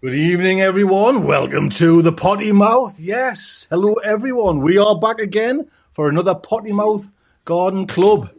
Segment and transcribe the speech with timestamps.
[0.00, 1.24] Good evening, everyone.
[1.24, 3.00] Welcome to the Potty Mouth.
[3.00, 4.60] Yes, hello, everyone.
[4.60, 7.10] We are back again for another Potty Mouth
[7.44, 8.30] Garden Club.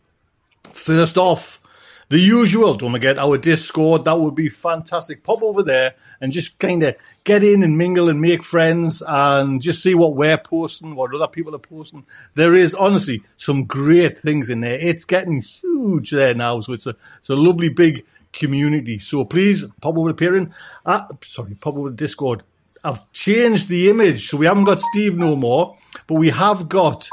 [0.72, 1.60] First off,
[2.08, 2.76] the usual.
[2.76, 4.06] Don't forget our Discord.
[4.06, 5.22] That would be fantastic.
[5.22, 6.96] Pop over there and just kind of
[7.26, 11.28] get in and mingle and make friends and just see what we're posting, what other
[11.28, 12.06] people are posting.
[12.36, 14.80] There is honestly some great things in there.
[14.80, 19.00] It's getting huge there now, so it's a it's a lovely big community.
[19.00, 20.54] So please pop over to Peering.
[20.86, 22.44] Uh, sorry, pop over to Discord.
[22.84, 25.78] I've changed the image, so we haven't got Steve no more,
[26.08, 27.10] but we have got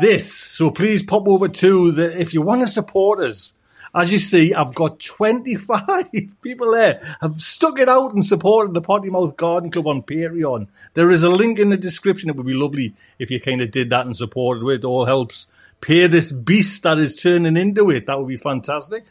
[0.00, 0.32] this.
[0.32, 3.52] So please pop over to the if you want to support us.
[3.94, 5.82] As you see, I've got 25
[6.42, 10.68] people there have stuck it out and supported the Potty Mouth Garden Club on Patreon.
[10.94, 12.30] There is a link in the description.
[12.30, 14.76] It would be lovely if you kind of did that and supported it.
[14.76, 15.46] It all helps
[15.82, 18.06] pay this beast that is turning into it.
[18.06, 19.04] That would be fantastic.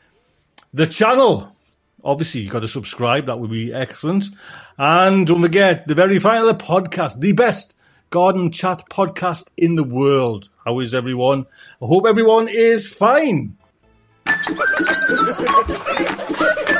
[0.73, 1.53] The channel,
[2.01, 3.25] obviously, you've got to subscribe.
[3.25, 4.25] That would be excellent.
[4.77, 7.75] And don't forget the very final the podcast, the best
[8.09, 10.49] garden chat podcast in the world.
[10.63, 11.45] How is everyone?
[11.81, 13.57] I hope everyone is fine.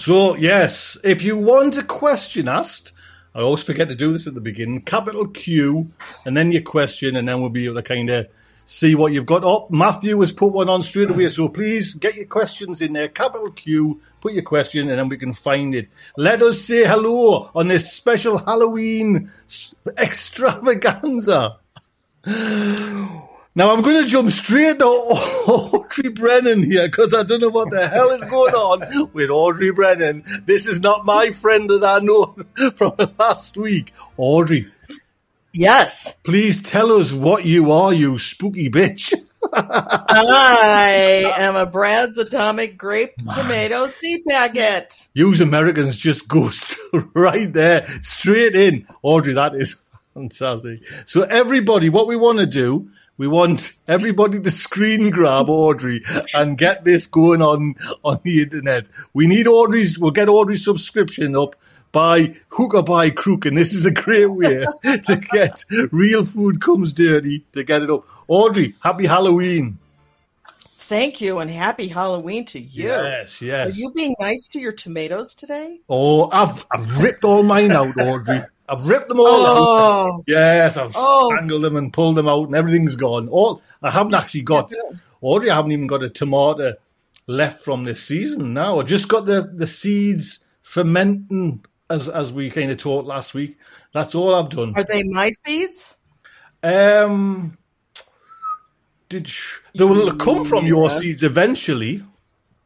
[0.00, 2.94] So, yes, if you want a question asked,
[3.34, 4.80] I always forget to do this at the beginning.
[4.80, 5.90] Capital Q,
[6.24, 8.26] and then your question, and then we'll be able to kind of
[8.64, 9.44] see what you've got.
[9.44, 13.08] Oh, Matthew has put one on straight away, so please get your questions in there.
[13.08, 15.90] Capital Q, put your question, and then we can find it.
[16.16, 19.30] Let us say hello on this special Halloween
[19.98, 21.58] extravaganza.
[23.56, 27.70] Now I'm going to jump straight to Audrey Brennan here because I don't know what
[27.70, 30.22] the hell is going on with Audrey Brennan.
[30.46, 32.36] This is not my friend that I know
[32.76, 33.92] from last week.
[34.16, 34.68] Audrey.
[35.52, 36.14] Yes.
[36.22, 39.12] Please tell us what you are, you spooky bitch.
[39.52, 45.08] I am a Brad's Atomic Grape Tomato Seed Packet.
[45.12, 46.50] Use Americans just go
[47.14, 48.86] right there, straight in.
[49.02, 49.74] Audrey, that is
[50.14, 50.82] fantastic.
[51.04, 56.56] So everybody, what we want to do we want everybody to screen grab Audrey and
[56.56, 58.88] get this going on on the internet.
[59.12, 59.98] We need Audrey's.
[59.98, 61.54] We'll get Audrey's subscription up
[61.92, 66.62] by hook or by crook, and this is a great way to get real food
[66.62, 68.06] comes dirty to get it up.
[68.26, 69.76] Audrey, happy Halloween.
[70.46, 72.84] Thank you, and happy Halloween to you.
[72.84, 73.68] Yes, yes.
[73.68, 75.78] Are you being nice to your tomatoes today?
[75.90, 78.40] Oh, I've I've ripped all mine out, Audrey.
[78.70, 80.06] I've ripped them all oh.
[80.06, 80.24] out.
[80.28, 81.28] Yes, I've oh.
[81.28, 83.28] strangled them and pulled them out, and everything's gone.
[83.28, 84.72] All I haven't actually got.
[85.20, 86.74] Audrey, I haven't even got a tomato
[87.26, 88.78] left from this season now.
[88.78, 93.58] I just got the, the seeds fermenting as as we kind of talked last week.
[93.92, 94.72] That's all I've done.
[94.76, 95.98] Are they my seeds?
[96.62, 97.58] Um,
[99.08, 99.28] did
[99.74, 102.04] they will come from your seeds eventually?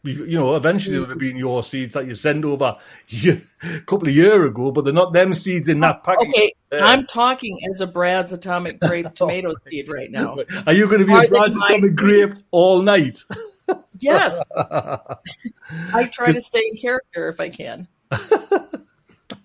[0.04, 4.09] You know, eventually it would have been your seeds that you send over a couple
[4.09, 6.28] of years ago, but they're not them seeds in that package.
[6.28, 10.37] Okay, I'm talking as a Brad's Atomic Grape tomato seed right now.
[10.66, 13.19] Are you going to be Are a Brad's Atomic Grape all night?
[13.98, 14.41] yes.
[14.56, 17.88] I try to stay in character if I can.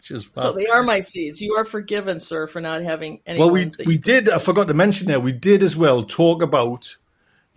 [0.04, 1.42] so they are my seeds.
[1.42, 3.40] You are forgiven, sir, for not having any.
[3.40, 4.30] Well, we we did.
[4.30, 5.22] I forgot to mention there.
[5.22, 6.98] We did as well talk about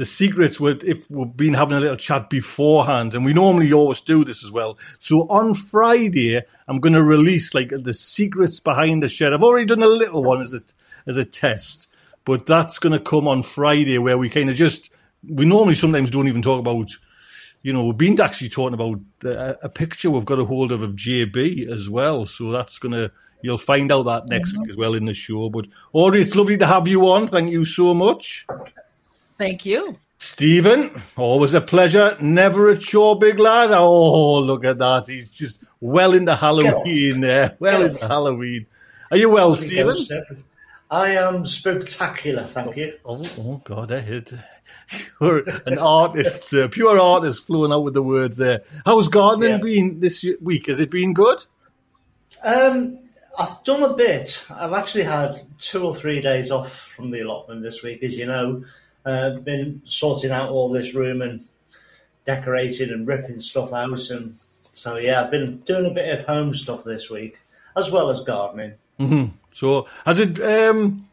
[0.02, 4.00] the secrets would if we've been having a little chat beforehand, and we normally always
[4.00, 4.76] do this as well.
[4.98, 9.32] So on Friday, I'm going to release like the secrets behind the shed.
[9.32, 10.60] I've already done a little one as a
[11.06, 11.86] as a test,
[12.24, 14.90] but that's going to come on Friday where we kind of just
[15.24, 16.90] we normally sometimes don't even talk about.
[17.62, 20.82] You know, we've been actually talking about a, a picture we've got a hold of
[20.82, 22.26] of JB as well.
[22.26, 23.12] So that's going to
[23.44, 24.62] You'll find out that next mm-hmm.
[24.62, 25.50] week as well in the show.
[25.50, 27.26] But Audrey, it's lovely to have you on.
[27.28, 28.46] Thank you so much.
[29.42, 29.98] Thank you.
[30.18, 32.16] Stephen, always a pleasure.
[32.20, 33.72] Never a chore, big lad.
[33.72, 35.08] Oh, look at that.
[35.08, 37.56] He's just well into Halloween there.
[37.58, 38.66] Well into Halloween.
[39.10, 39.96] Are you well, Stephen?
[40.88, 42.96] I am spectacular, thank you.
[43.04, 44.32] Oh, oh God, I hit.
[45.20, 46.68] You're an artist, sir.
[46.68, 48.62] Pure artist flowing out with the words there.
[48.86, 49.56] How's gardening yeah.
[49.56, 50.68] been this week?
[50.68, 51.44] Has it been good?
[52.44, 53.00] Um,
[53.36, 54.46] I've done a bit.
[54.52, 58.26] I've actually had two or three days off from the allotment this week, as you
[58.26, 58.62] know
[59.04, 61.46] uh, been sorting out all this room and
[62.24, 64.10] decorating and ripping stuff out.
[64.10, 64.36] And
[64.72, 67.38] so, yeah, I've been doing a bit of home stuff this week
[67.76, 68.74] as well as gardening.
[68.98, 69.34] Mm-hmm.
[69.52, 70.40] So, has it?
[70.40, 71.08] Um,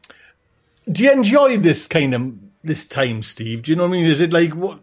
[0.91, 2.33] do you enjoy this kind of
[2.63, 3.63] this time, Steve?
[3.63, 4.05] Do you know what I mean?
[4.05, 4.79] Is it like what?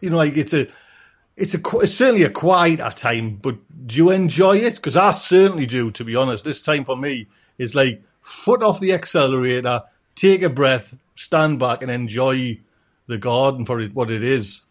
[0.00, 0.66] you know, like it's a,
[1.36, 3.56] it's a, it's certainly a quieter time, but
[3.86, 4.76] do you enjoy it?
[4.76, 6.44] Because I certainly do, to be honest.
[6.44, 7.28] This time for me
[7.58, 9.82] is like foot off the accelerator,
[10.14, 12.58] take a breath, stand back, and enjoy
[13.06, 14.62] the garden for it, what it is.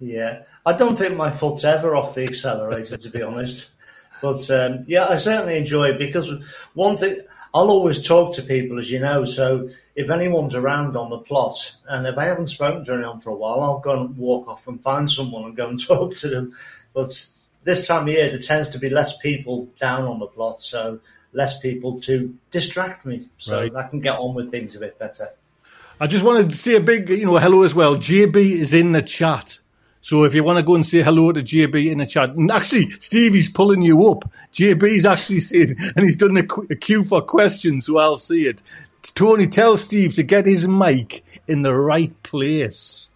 [0.00, 3.72] Yeah, I don't think my foot's ever off the accelerator, to be honest.
[4.20, 6.28] But um, yeah, I certainly enjoy it because
[6.74, 7.18] one thing
[7.54, 9.24] I'll always talk to people, as you know.
[9.24, 13.30] So if anyone's around on the plot, and if I haven't spoken to anyone for
[13.30, 16.28] a while, I'll go and walk off and find someone and go and talk to
[16.28, 16.54] them.
[16.94, 17.26] But
[17.62, 20.98] this time of year, there tends to be less people down on the plot, so
[21.32, 23.74] less people to distract me, so Right.
[23.76, 25.28] I can get on with things a bit better.
[25.98, 27.96] I just wanted to say a big, you know, hello as well.
[27.96, 29.60] JB is in the chat.
[30.02, 32.50] So if you want to go and say hello to JB in the chat, and
[32.50, 34.30] actually, Stevie's pulling you up.
[34.52, 38.46] JB's actually saying, and he's done a, qu- a queue for questions, so I'll see
[38.46, 38.62] it.
[39.14, 43.08] Tony, tell Steve to get his mic in the right place.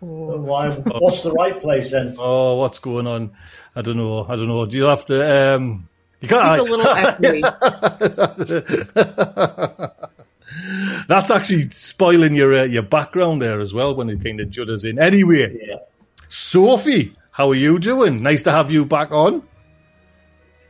[0.00, 0.70] Why?
[0.70, 2.16] What's the right place then?
[2.18, 3.32] Oh, what's going on?
[3.76, 4.24] I don't know.
[4.24, 4.66] I don't know.
[4.66, 5.56] Do you have to?
[5.56, 5.88] Um,
[6.20, 6.60] you can't.
[6.60, 6.86] It's a little
[9.74, 10.06] echoey.
[11.08, 14.88] That's actually spoiling your uh, your background there as well when it kind of judders
[14.88, 14.98] in.
[14.98, 15.76] Anyway, Yeah.
[16.28, 18.22] Sophie, how are you doing?
[18.22, 19.42] Nice to have you back on.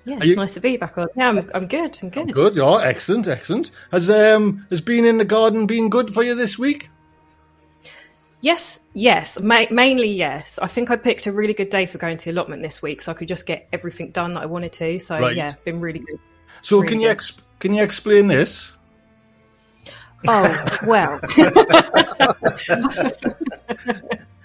[0.07, 1.09] Yeah, Are it's you- nice to be back on.
[1.17, 1.99] Yeah, I'm, I'm good.
[2.03, 2.33] I'm good.
[2.33, 3.71] Good, you yeah, excellent, excellent.
[3.93, 6.89] Has um has being in the garden been good for you this week?
[8.43, 10.59] Yes, yes, ma- mainly yes.
[10.63, 13.13] I think I picked a really good day for going to allotment this week, so
[13.13, 14.99] I could just get everything done that I wanted to.
[14.99, 15.37] So Right.
[15.37, 16.19] yeah, been really good.
[16.63, 17.13] So Really can you good.
[17.13, 18.73] ex- can you explain this?
[20.29, 21.19] Oh well,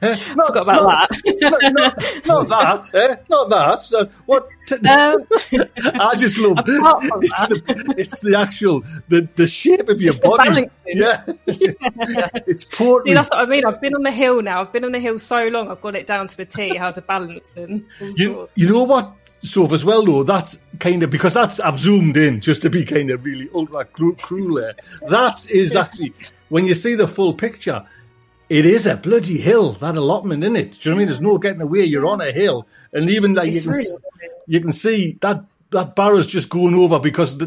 [0.01, 2.21] forgot about that.
[2.25, 3.15] Not that, eh?
[3.29, 3.93] Not that.
[3.93, 4.47] Uh, what?
[4.67, 5.25] T- Um,
[5.99, 10.43] I just love it's the it's the actual the, the shape of your It's body.
[10.49, 10.69] balancing.
[10.85, 11.23] Yeah,
[12.47, 13.11] it's portly.
[13.11, 13.65] See, that's what I mean.
[13.65, 14.61] I've been on the hill now.
[14.61, 15.69] I've been on the hill so long.
[15.71, 18.57] I've got it down to the T how to balance and all You, sorts.
[18.57, 19.13] you know what,
[19.45, 22.83] Soph, as well, though, that's kind of because that's I've zoomed in just to be
[22.83, 24.75] kind of really ultra cru- cruel there.
[25.07, 26.13] That is actually
[26.49, 27.85] when you see the full picture,
[28.49, 29.73] it is a bloody hill.
[29.73, 30.73] That allotment in it.
[30.73, 31.07] Do you know what I mean?
[31.07, 31.85] There's no getting away.
[31.85, 33.99] You're on a hill, and even like It's you can, really
[34.47, 37.45] you can see that that barrow's just going over because of the,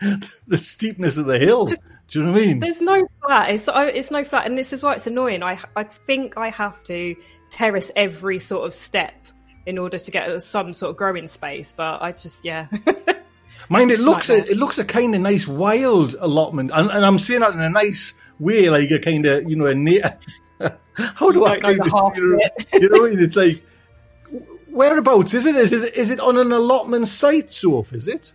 [0.00, 1.66] the the steepness of the hill.
[1.66, 1.74] Do
[2.20, 2.58] you know what I mean?
[2.58, 3.50] There's no flat.
[3.50, 5.42] It's oh, it's no flat, and this is why it's annoying.
[5.42, 7.14] I I think I have to
[7.50, 9.14] terrace every sort of step
[9.68, 11.72] in order to get some sort of growing space.
[11.72, 12.68] But I just yeah,
[13.68, 14.48] Mind it looks Nightmare.
[14.48, 17.60] a, it looks a kind of nice wild allotment, and, and I'm saying that in
[17.60, 19.74] a nice way, like a kind of you know a
[20.96, 22.40] how do I kind of you know,
[22.72, 23.22] you know what I mean?
[23.22, 23.62] It's like
[24.70, 25.54] whereabouts is it?
[25.54, 27.92] Is it is it on an allotment site, Soph?
[27.92, 28.32] Is it?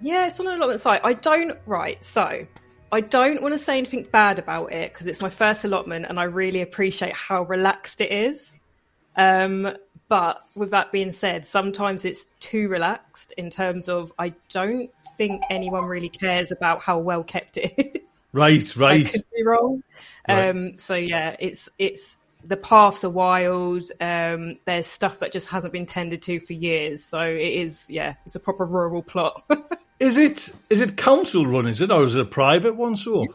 [0.00, 1.02] yeah, it's on an allotment site.
[1.04, 2.46] I don't right so.
[2.90, 6.20] I don't want to say anything bad about it because it's my first allotment and
[6.20, 8.60] I really appreciate how relaxed it is.
[9.16, 9.74] Um,
[10.08, 15.42] but with that being said, sometimes it's too relaxed in terms of I don't think
[15.50, 18.24] anyone really cares about how well kept it is.
[18.32, 19.10] Right, I right.
[19.10, 19.82] could be wrong.
[20.28, 20.50] Right.
[20.50, 23.90] Um, so yeah, it's it's the paths are wild.
[24.00, 27.02] Um, there's stuff that just hasn't been tended to for years.
[27.02, 29.42] So it is yeah, it's a proper rural plot.
[30.00, 31.68] Is it is it council run?
[31.68, 33.28] Is it or is it a private one, Soph?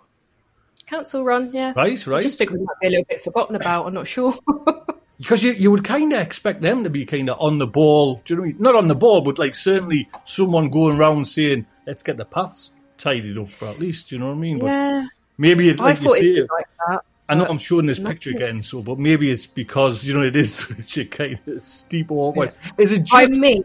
[0.85, 1.73] Council run, yeah.
[1.75, 2.19] Right, right.
[2.19, 3.87] I just think we might be a little bit forgotten about.
[3.87, 4.33] I'm not sure.
[5.19, 8.21] Because you, you would kind of expect them to be kind of on the ball.
[8.23, 8.61] Do you know what I mean?
[8.61, 12.73] Not on the ball, but like certainly someone going around saying, "Let's get the paths
[12.97, 14.59] tidied up for at least." Do you know what I mean?
[14.59, 17.01] But yeah, maybe it, oh, I like you say, it'd be like that.
[17.27, 20.35] I know I'm showing this picture again, so but maybe it's because you know it
[20.35, 22.47] is such a kind of steep walkway.
[22.77, 23.63] Is it I mean,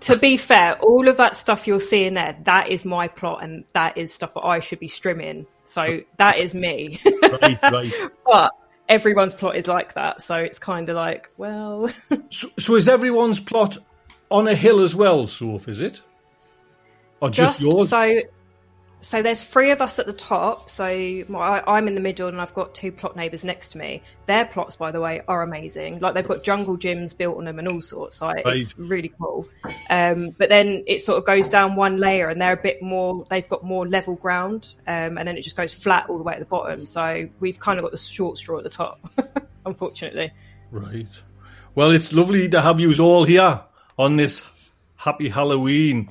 [0.00, 3.64] to be fair, all of that stuff you're seeing there, that is my plot, and
[3.72, 5.46] that is stuff that I should be strimming.
[5.64, 6.98] So that is me.
[7.22, 7.62] right?
[7.62, 7.92] Right.
[8.26, 8.52] but
[8.94, 11.88] everyone's plot is like that, so it's kind of like, well,
[12.30, 13.76] So, so is everyone's plot
[14.30, 15.68] on a hill as well, Soph?
[15.68, 16.00] Is it?
[17.20, 17.88] Or just, just yours?
[17.90, 18.20] so.
[19.04, 20.70] So there's three of us at the top.
[20.70, 20.86] So
[21.28, 24.00] my, I'm in the middle, and I've got two plot neighbours next to me.
[24.24, 26.00] Their plots, by the way, are amazing.
[26.00, 28.22] Like they've got jungle gyms built on them and all sorts.
[28.22, 29.46] Like it's really cool.
[29.90, 33.24] Um, but then it sort of goes down one layer, and they're a bit more.
[33.28, 36.32] They've got more level ground, um, and then it just goes flat all the way
[36.32, 36.86] at the bottom.
[36.86, 39.00] So we've kind of got the short straw at the top,
[39.66, 40.32] unfortunately.
[40.70, 41.06] Right.
[41.74, 43.60] Well, it's lovely to have you all here
[43.98, 44.46] on this
[44.96, 46.08] happy Halloween.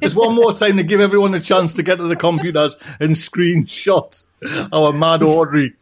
[0.00, 3.12] Just one more time to give everyone a chance to get to the computers and
[3.12, 4.24] screenshot
[4.72, 5.74] our mad Audrey.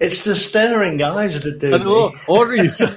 [0.00, 2.12] It's the staring eyes that do I know.
[2.28, 2.82] Oh, Audrey's.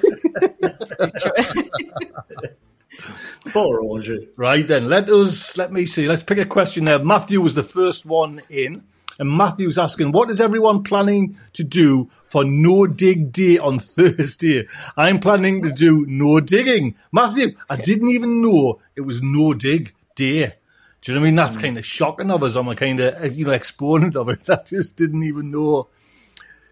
[3.52, 4.28] Poor Audrey.
[4.36, 6.98] right then, let us, let me see, let's pick a question there.
[6.98, 8.82] Matthew was the first one in.
[9.18, 14.66] And Matthew's asking, what is everyone planning to do for No Dig Day on Thursday?
[14.96, 16.96] I'm planning to do no digging.
[17.12, 20.54] Matthew, I didn't even know it was No Dig Day.
[21.02, 21.36] Do you know what I mean?
[21.36, 21.62] That's mm.
[21.62, 22.56] kind of shocking of us.
[22.56, 24.40] I'm a kind of, you know, exponent of it.
[24.48, 25.88] I just didn't even know.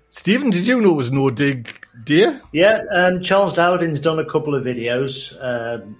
[0.09, 1.69] Stephen, did you know it was No Dig
[2.05, 2.39] Day?
[2.53, 5.97] Yeah, um, Charles Dowding's done a couple of videos um,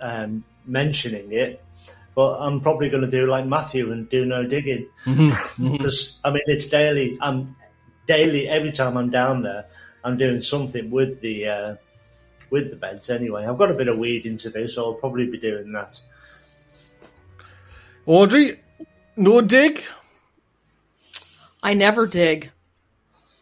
[0.00, 1.64] um, mentioning it
[2.18, 5.72] but I'm probably going to do like Matthew and do no digging mm-hmm.
[5.72, 7.16] because I mean it's daily.
[7.20, 7.54] I'm
[8.08, 9.66] daily every time I'm down there.
[10.02, 11.74] I'm doing something with the uh,
[12.50, 13.46] with the beds anyway.
[13.46, 16.00] I've got a bit of weeding to do, so I'll probably be doing that.
[18.06, 18.60] Audrey,
[19.16, 19.82] no dig.
[21.62, 22.50] I never dig.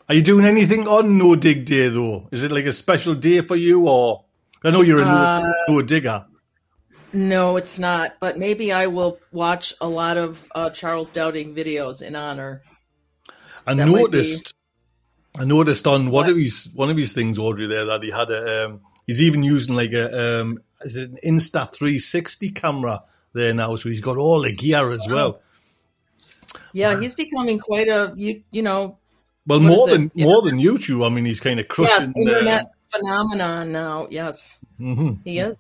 [0.09, 2.29] Are you doing anything on No Dig Day though?
[2.31, 4.25] Is it like a special day for you, or
[4.63, 6.27] I know you're a uh, no, no digger.
[7.13, 8.15] No, it's not.
[8.21, 12.63] But maybe I will watch a lot of uh, Charles Dowding videos in honor.
[13.67, 14.55] I that noticed.
[15.39, 18.31] I noticed on one of his one of his things, Audrey, there that he had
[18.31, 18.67] a.
[18.67, 23.77] Um, he's even using like a um, is it an Insta 360 camera there now,
[23.77, 25.41] so he's got all the gear as well.
[26.73, 28.99] Yeah, he's becoming quite a you you know.
[29.47, 30.25] Well, more than it?
[30.25, 31.07] more than YouTube.
[31.07, 31.93] I mean, he's kind of crushing.
[31.95, 34.09] Yes, internet uh, phenomenon now.
[34.11, 35.23] Yes, mm-hmm.
[35.25, 35.57] he is.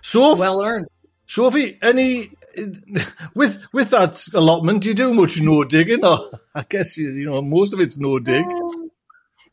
[0.00, 0.86] So well earned.
[1.26, 2.30] Sophie, any
[3.34, 6.04] with with that allotment, do you do much no digging?
[6.04, 6.18] Or
[6.54, 8.44] I guess you you know most of it's no dig.
[8.44, 8.90] Um,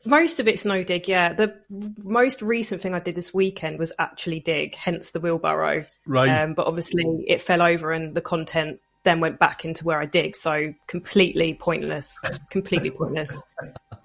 [0.05, 1.07] most of it's no dig.
[1.07, 1.55] Yeah, the
[2.03, 5.85] most recent thing I did this weekend was actually dig, hence the wheelbarrow.
[6.05, 6.29] Right.
[6.29, 10.05] Um, but obviously, it fell over, and the content then went back into where I
[10.05, 10.35] dig.
[10.35, 12.21] So completely pointless.
[12.51, 13.43] completely pointless.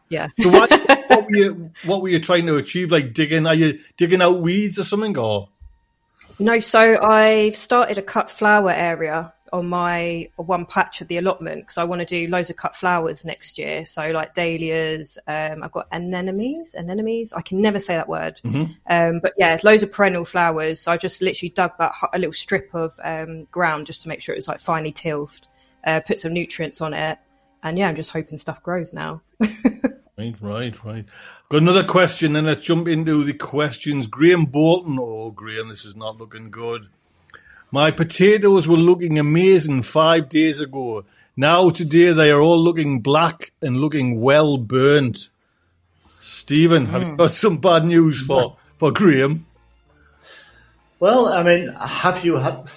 [0.09, 0.29] Yeah.
[0.39, 0.71] So what,
[1.09, 2.93] what were you what were you trying to achieve?
[2.93, 3.47] Like digging?
[3.47, 5.17] Are you digging out weeds or something?
[5.19, 5.49] Or
[6.41, 11.63] no, so I've started a cut flower area on my one patch of the allotment
[11.63, 13.85] because I want to do loads of cut flowers next year.
[13.85, 17.33] So like dahlias, um, I've got anemones, anemones.
[17.33, 18.41] I can never say that word.
[18.45, 18.73] Mm-hmm.
[18.89, 20.81] Um, but yeah, loads of perennial flowers.
[20.81, 24.21] So I just literally dug that a little strip of um, ground just to make
[24.21, 25.49] sure it was like finely tilled.
[25.85, 27.19] Uh, put some nutrients on it,
[27.63, 29.23] and yeah, I'm just hoping stuff grows now.
[30.21, 31.05] Right, right, right.
[31.49, 34.07] Got another question, and let's jump into the questions.
[34.07, 34.99] Graham Bolton.
[35.01, 36.89] Oh, Graham, this is not looking good.
[37.71, 41.07] My potatoes were looking amazing five days ago.
[41.39, 45.31] Now, today, they are all looking black and looking well burnt.
[46.21, 47.17] Stephen, have you hmm.
[47.17, 49.47] got some bad news for, for Graham?
[50.99, 52.71] Well, I mean, have you had.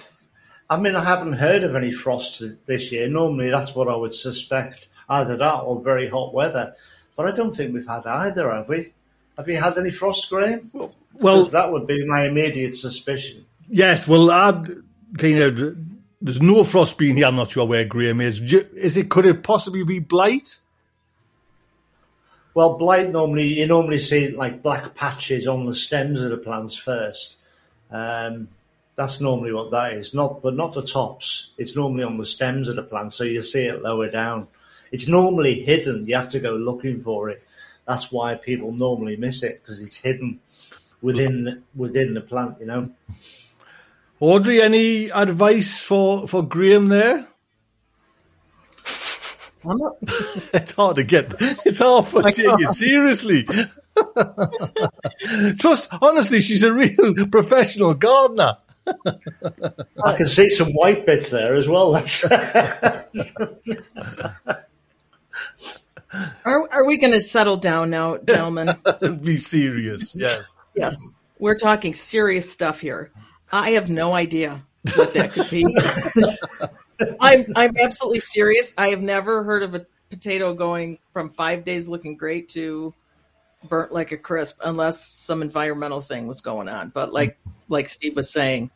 [0.70, 3.06] I mean, I haven't heard of any frost this year.
[3.06, 6.74] Normally, that's what I would suspect either that or very hot weather.
[7.16, 8.92] But I don't think we've had either, have we?
[9.36, 10.70] Have you had any frost, Graham?
[11.14, 13.44] Well, that would be my immediate suspicion.
[13.68, 14.66] Yes, well, I'd
[15.18, 15.76] kind of.
[16.20, 17.26] There's no frost being here.
[17.26, 18.40] I'm not sure where Graham is.
[18.40, 19.10] Is it?
[19.10, 20.58] Could it possibly be blight?
[22.54, 26.76] Well, blight normally you normally see like black patches on the stems of the plants
[26.76, 27.40] first.
[27.90, 28.48] Um,
[28.96, 30.14] that's normally what that is.
[30.14, 31.52] Not, but not the tops.
[31.58, 34.46] It's normally on the stems of the plant, so you see it lower down.
[34.94, 36.06] It's normally hidden.
[36.06, 37.42] You have to go looking for it.
[37.84, 40.38] That's why people normally miss it because it's hidden
[41.02, 42.60] within within the plant.
[42.60, 42.90] You know.
[44.20, 47.26] Audrey, any advice for for Graham there?
[50.54, 51.34] it's hard to get.
[51.40, 53.44] It's hard for taking you seriously.
[55.58, 58.58] Trust, honestly, she's a real professional gardener.
[60.04, 61.94] I can see some white bits there as well.
[66.44, 68.76] Are, are we going to settle down now, gentlemen?
[69.22, 70.14] Be serious.
[70.14, 70.48] Yes.
[70.74, 71.00] Yes.
[71.38, 73.10] We're talking serious stuff here.
[73.52, 74.62] I have no idea
[74.96, 75.64] what that could be.
[77.20, 78.74] I'm I'm absolutely serious.
[78.78, 82.94] I have never heard of a potato going from five days looking great to
[83.68, 86.90] burnt like a crisp, unless some environmental thing was going on.
[86.90, 88.70] But like like Steve was saying,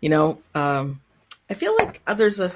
[0.00, 1.00] you know, um,
[1.48, 2.50] I feel like there's a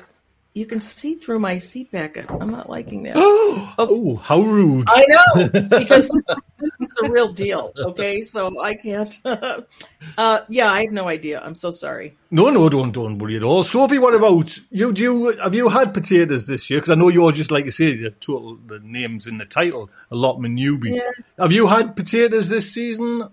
[0.54, 2.26] you can see through my seat packet.
[2.30, 3.14] I'm not liking that.
[3.16, 4.84] oh, oh, how rude!
[4.88, 6.22] I know because this,
[6.58, 7.72] this, is the real deal.
[7.76, 9.18] Okay, so I can't.
[9.24, 11.40] uh, yeah, I have no idea.
[11.40, 12.16] I'm so sorry.
[12.30, 13.64] No, no, don't don't worry at all.
[13.64, 14.92] Sophie, what about you?
[14.92, 16.80] Do you have you had potatoes this year?
[16.80, 19.90] Because I know you're just like you say, the total the names in the title,
[20.10, 20.96] Allotment Newbie.
[20.96, 21.10] Yeah.
[21.38, 23.28] Have you had potatoes this season?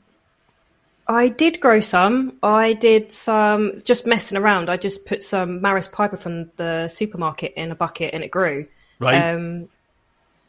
[1.09, 2.37] I did grow some.
[2.43, 4.69] I did some just messing around.
[4.69, 8.67] I just put some Maris Piper from the supermarket in a bucket and it grew.
[8.99, 9.31] Right.
[9.31, 9.69] Um,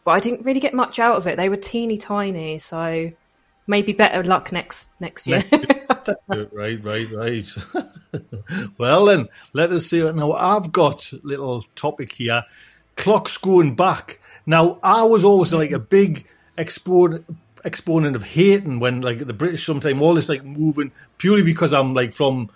[0.04, 1.38] but I didn't really get much out of it.
[1.38, 3.10] They were teeny tiny, so
[3.66, 5.40] maybe better luck next next year.
[6.28, 7.48] right, right, right.
[8.78, 10.02] well then, let us see.
[10.12, 12.44] Now I've got a little topic here.
[12.96, 14.20] clocks going back.
[14.44, 16.26] Now, I was always like a big
[16.58, 17.24] exponent
[17.64, 21.94] exponent of hating when like the British sometimes all this like moving purely because I'm
[21.94, 22.50] like from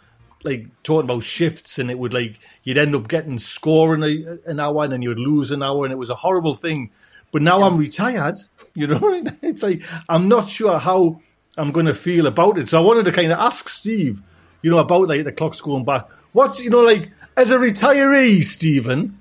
[0.44, 4.60] like talking about shifts and it would like you'd end up getting scoring a, an
[4.60, 6.90] hour and then you would lose an hour and it was a horrible thing.
[7.32, 7.66] But now yeah.
[7.66, 8.36] I'm retired,
[8.74, 9.00] you know,
[9.42, 11.20] it's like I'm not sure how
[11.56, 12.68] I'm going to feel about it.
[12.68, 14.22] So I wanted to kind of ask Steve,
[14.62, 16.08] you know, about like the clocks going back.
[16.32, 19.18] What's you know like as a retiree, Stephen?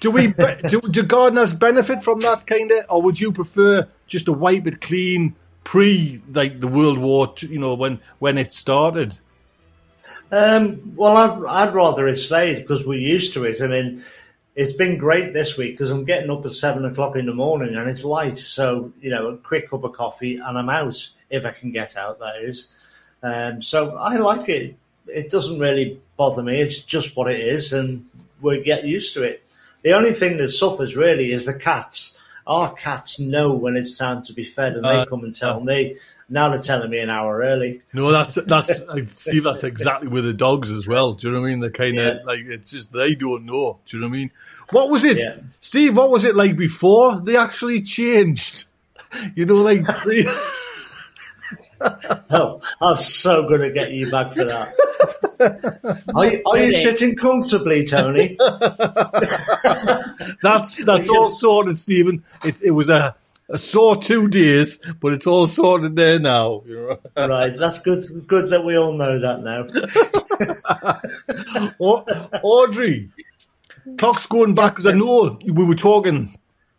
[0.00, 0.32] Do we
[0.68, 4.66] do, do gardeners benefit from that kind of, or would you prefer just to wipe
[4.66, 9.18] it clean pre like the World War, you know, when when it started?
[10.32, 13.60] Um, well, I'd, I'd, rather it stayed because we're used to it.
[13.60, 14.02] I mean,
[14.54, 17.74] it's been great this week because I'm getting up at seven o'clock in the morning
[17.74, 18.38] and it's light.
[18.38, 20.96] So, you know, a quick cup of coffee and I'm out
[21.30, 22.74] if I can get out, that is.
[23.22, 24.76] Um, so I like it.
[25.06, 26.60] It doesn't really bother me.
[26.60, 28.06] It's just what it is and
[28.40, 29.42] we get used to it.
[29.82, 32.18] The only thing that suffers really is the cats.
[32.46, 35.58] Our cats know when it's time to be fed and they uh, come and tell
[35.58, 35.96] uh, me.
[36.28, 37.82] Now they're telling me an hour early.
[37.92, 38.80] No, that's that's
[39.12, 39.42] Steve.
[39.44, 41.14] That's exactly with the dogs as well.
[41.14, 41.60] Do you know what I mean?
[41.60, 42.22] They're kind of yeah.
[42.24, 43.78] like it's just they don't know.
[43.84, 44.30] Do you know what I mean?
[44.70, 45.36] What was it, yeah.
[45.58, 45.96] Steve?
[45.96, 48.66] What was it like before they actually changed?
[49.34, 49.84] You know, like.
[52.30, 54.68] oh, I'm so going to get you back for that.
[56.14, 58.36] Are you, are you sitting comfortably, Tony?
[60.42, 62.22] that's that's all sorted, Stephen.
[62.44, 63.16] It, it was a
[63.48, 66.62] a sore two days, but it's all sorted there now.
[67.16, 68.26] right, that's good.
[68.26, 69.66] Good that we all know that now.
[72.42, 73.08] Audrey,
[73.96, 76.30] clock's going back because I know we were talking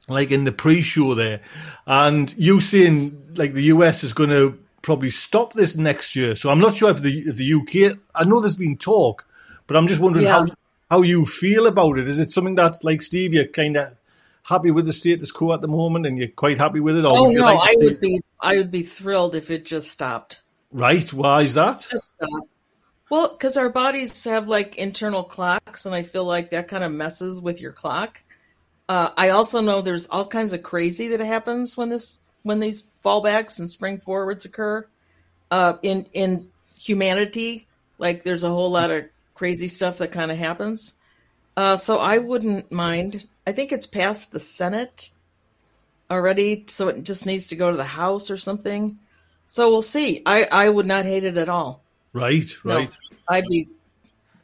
[0.08, 1.41] like in the pre-show there,
[1.88, 6.35] and you saying like the US is going to probably stop this next year.
[6.35, 7.97] So I'm not sure if the if the UK.
[8.13, 9.25] I know there's been talk,
[9.67, 10.33] but I'm just wondering yeah.
[10.33, 10.47] how
[10.89, 12.07] how you feel about it.
[12.07, 13.33] Is it something that's like Steve?
[13.33, 13.95] You're kind of
[14.43, 17.05] happy with the status quo at the moment, and you're quite happy with it?
[17.05, 18.21] Or oh would no, like I would be.
[18.39, 20.41] I would be thrilled if it just stopped.
[20.71, 21.11] Right?
[21.13, 21.85] Why is that?
[23.09, 26.91] Well, because our bodies have like internal clocks, and I feel like that kind of
[26.91, 28.24] messes with your clock.
[28.87, 32.84] Uh, I also know there's all kinds of crazy that happens when this when these
[33.04, 34.86] fallbacks and spring forwards occur.
[35.50, 36.50] Uh, in in
[36.80, 40.96] humanity, like there's a whole lot of crazy stuff that kind of happens.
[41.58, 45.10] Uh, so I wouldn't mind I think it's passed the Senate
[46.10, 49.00] already, so it just needs to go to the House or something.
[49.46, 50.22] So we'll see.
[50.25, 51.84] I, I would not hate it at all.
[52.14, 52.90] Right, right.
[52.90, 52.96] No,
[53.27, 53.68] I'd be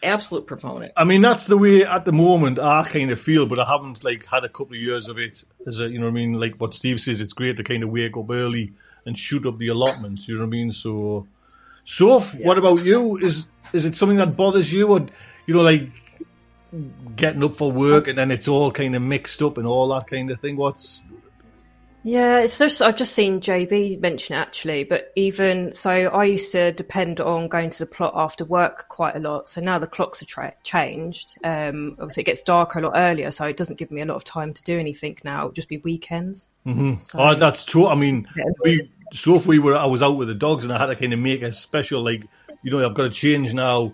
[0.04, 0.94] absolute proponent.
[0.96, 4.04] I mean, that's the way at the moment I kind of feel, but I haven't
[4.04, 5.44] like had a couple of years of it.
[5.66, 7.84] As a, you know, what I mean, like what Steve says, it's great to kind
[7.84, 8.74] of wake up early
[9.06, 10.28] and shoot up the allotments.
[10.28, 10.72] You know what I mean?
[10.72, 11.28] So,
[11.84, 12.46] Soph, yeah.
[12.46, 13.18] what about you?
[13.18, 15.06] Is is it something that bothers you, or
[15.46, 15.90] you know, like
[17.16, 20.08] getting up for work and then it's all kind of mixed up and all that
[20.08, 20.58] kind of thing.
[20.58, 21.04] What's
[22.08, 26.54] yeah, it's just I've just seen JB mention it actually, but even so, I used
[26.54, 29.50] to depend on going to the plot after work quite a lot.
[29.50, 31.38] So now the clocks are tra- changed.
[31.43, 34.15] Um, obviously, it gets darker a lot earlier, so it doesn't give me a lot
[34.15, 35.39] of time to do anything now.
[35.39, 36.50] It'll just be weekends.
[36.65, 37.04] Mm-hmm.
[37.04, 37.88] So, oh, that's true.
[37.88, 38.26] I mean,
[38.63, 40.96] we so if we were, I was out with the dogs and I had to
[40.96, 42.26] kind of make a special like,
[42.63, 43.91] you know, I've got to change now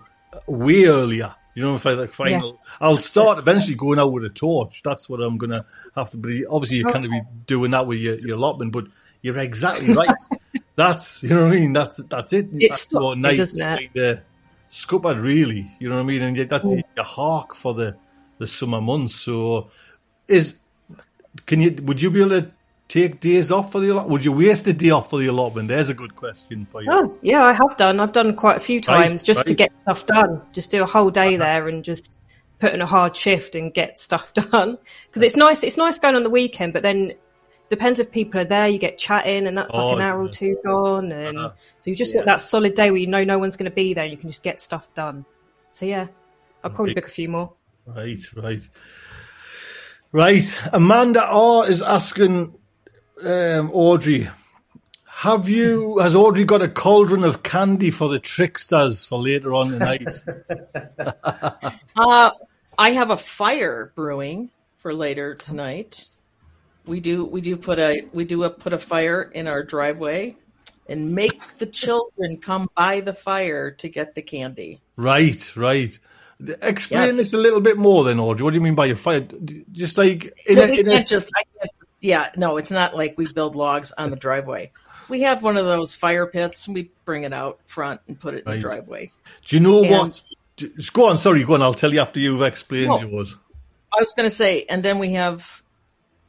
[0.48, 2.72] way earlier you know, if I like final, yeah.
[2.82, 4.82] I'll start eventually going out with a torch.
[4.84, 6.46] That's what I'm gonna have to be.
[6.46, 8.86] Obviously, you can't be doing that with your, your allotment, but
[9.22, 10.10] you're exactly right.
[10.76, 11.74] that's you know what I mean.
[11.74, 12.48] That's that's it.
[12.54, 14.20] It's that's nights kind of
[14.70, 15.72] scuppered, really.
[15.80, 16.22] You know what I mean?
[16.22, 16.84] And that's mm.
[16.96, 17.96] your hawk for the
[18.40, 19.16] the summer months.
[19.16, 19.70] So,
[20.28, 20.58] is
[21.46, 21.76] can you?
[21.84, 22.52] Would you be able to
[22.94, 24.12] take days off for the allotment?
[24.12, 25.68] Would you waste a day off for the allotment?
[25.68, 26.90] There's a good question for you.
[26.92, 28.00] Oh, yeah, I have done.
[28.00, 29.48] I've done quite a few times right, just right.
[29.48, 30.42] to get stuff done.
[30.54, 32.20] Just do a whole day there and just
[32.60, 34.78] put in a hard shift and get stuff done.
[35.08, 35.64] Because it's nice.
[35.64, 37.14] It's nice going on the weekend, but then
[37.70, 38.68] depends if people are there.
[38.68, 40.30] You get chatting, and that's like oh, an hour yeah.
[40.30, 41.52] or two gone, and uh-huh.
[41.80, 42.22] so you just yeah.
[42.22, 44.04] got that solid day where you know no one's going to be there.
[44.04, 45.26] and You can just get stuff done.
[45.72, 46.08] So yeah,
[46.64, 46.98] I'll probably right.
[46.98, 47.54] book a few more.
[47.88, 48.62] Right, right,
[50.12, 50.62] right.
[50.72, 52.56] Amanda R is asking
[53.26, 54.28] um, Audrey,
[55.06, 59.70] have you has Audrey got a cauldron of candy for the tricksters for later on
[59.72, 60.08] tonight?
[61.96, 62.32] uh,
[62.78, 66.10] I have a fire brewing for later tonight.
[66.86, 70.36] We do we do put a we do a, put a fire in our driveway
[70.90, 74.82] and make the children come by the fire to get the candy.
[74.98, 75.98] Right, right.
[76.62, 77.18] Explain yes.
[77.18, 78.44] this a little bit more, then, Audrey.
[78.44, 79.22] What do you mean by a fire?
[79.72, 81.04] Just like in a, in a...
[81.06, 81.72] just I can't
[82.04, 84.72] yeah, no, it's not like we build logs on the driveway.
[85.08, 86.68] We have one of those fire pits.
[86.68, 88.56] And we bring it out front and put it in right.
[88.56, 89.12] the driveway.
[89.46, 90.22] Do you know and, what?
[90.92, 91.62] Go on, sorry, go on.
[91.62, 93.38] I'll tell you after you've explained well, yours.
[93.94, 95.64] I was going to say, and then we have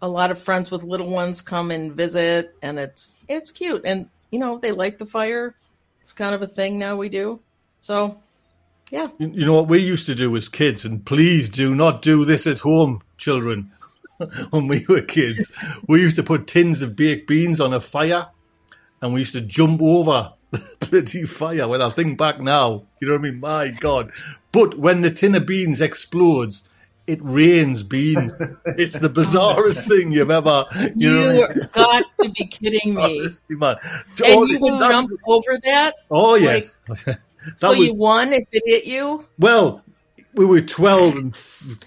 [0.00, 4.08] a lot of friends with little ones come and visit, and it's it's cute, and
[4.30, 5.54] you know they like the fire.
[6.00, 7.40] It's kind of a thing now we do.
[7.80, 8.20] So,
[8.90, 9.08] yeah.
[9.18, 12.46] You know what we used to do as kids, and please do not do this
[12.46, 13.72] at home, children.
[14.50, 15.50] when we were kids,
[15.88, 18.28] we used to put tins of baked beans on a fire,
[19.00, 21.68] and we used to jump over the bloody fire.
[21.68, 23.40] When I think back now, you know what I mean?
[23.40, 24.12] My God!
[24.52, 26.62] But when the tin of beans explodes,
[27.06, 28.32] it rains beans.
[28.66, 30.64] it's the bizarrest thing you've ever.
[30.94, 33.20] You, you know got to be kidding me!
[33.20, 33.76] Honestly, man.
[33.82, 35.94] And oh, you would jump over that?
[36.10, 36.76] Oh yes.
[36.88, 37.18] Like,
[37.56, 39.26] so was, you won if it hit you?
[39.38, 39.82] Well,
[40.34, 41.36] we were twelve, and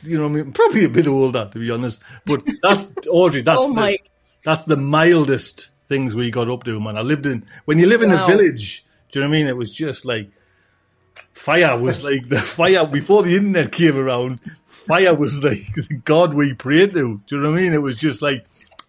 [0.04, 2.02] you know, I mean, probably a bit older to be honest.
[2.26, 3.42] But that's Audrey.
[3.48, 3.98] That's oh the,
[4.44, 6.98] that's the mildest things we got up to, man.
[6.98, 8.24] I lived in when you live in wow.
[8.24, 8.86] a village.
[9.12, 9.48] Do you know what I mean?
[9.48, 10.30] It was just like
[11.34, 14.42] fire was like the fire before the internet came around.
[14.66, 17.22] Fire was like the god we prayed to.
[17.26, 17.74] Do you know what I mean?
[17.74, 18.46] It was just like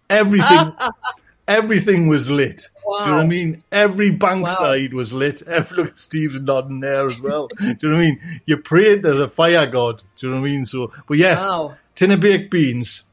[0.09, 0.73] everything.
[1.49, 2.69] everything was lit.
[2.89, 2.97] Wow.
[2.97, 3.63] Do you know what I mean?
[3.71, 4.97] Every bankside wow.
[4.97, 5.41] was lit.
[5.47, 7.47] Every, look at Steve's nodding there as well.
[7.47, 8.41] Do you know what I mean?
[8.47, 10.01] You prayed to a fire god.
[10.17, 10.65] Do you know what I mean?
[10.65, 11.75] So, but yes, wow.
[11.93, 13.03] tin of baked beans,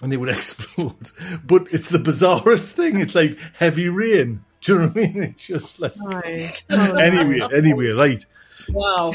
[0.00, 1.10] and they would explode.
[1.44, 2.98] But it's the bizarrest thing.
[2.98, 4.42] It's like heavy rain.
[4.62, 5.22] Do you know what I mean?
[5.24, 8.24] It's just like oh, anyway, anyway, right.
[8.70, 9.12] Wow.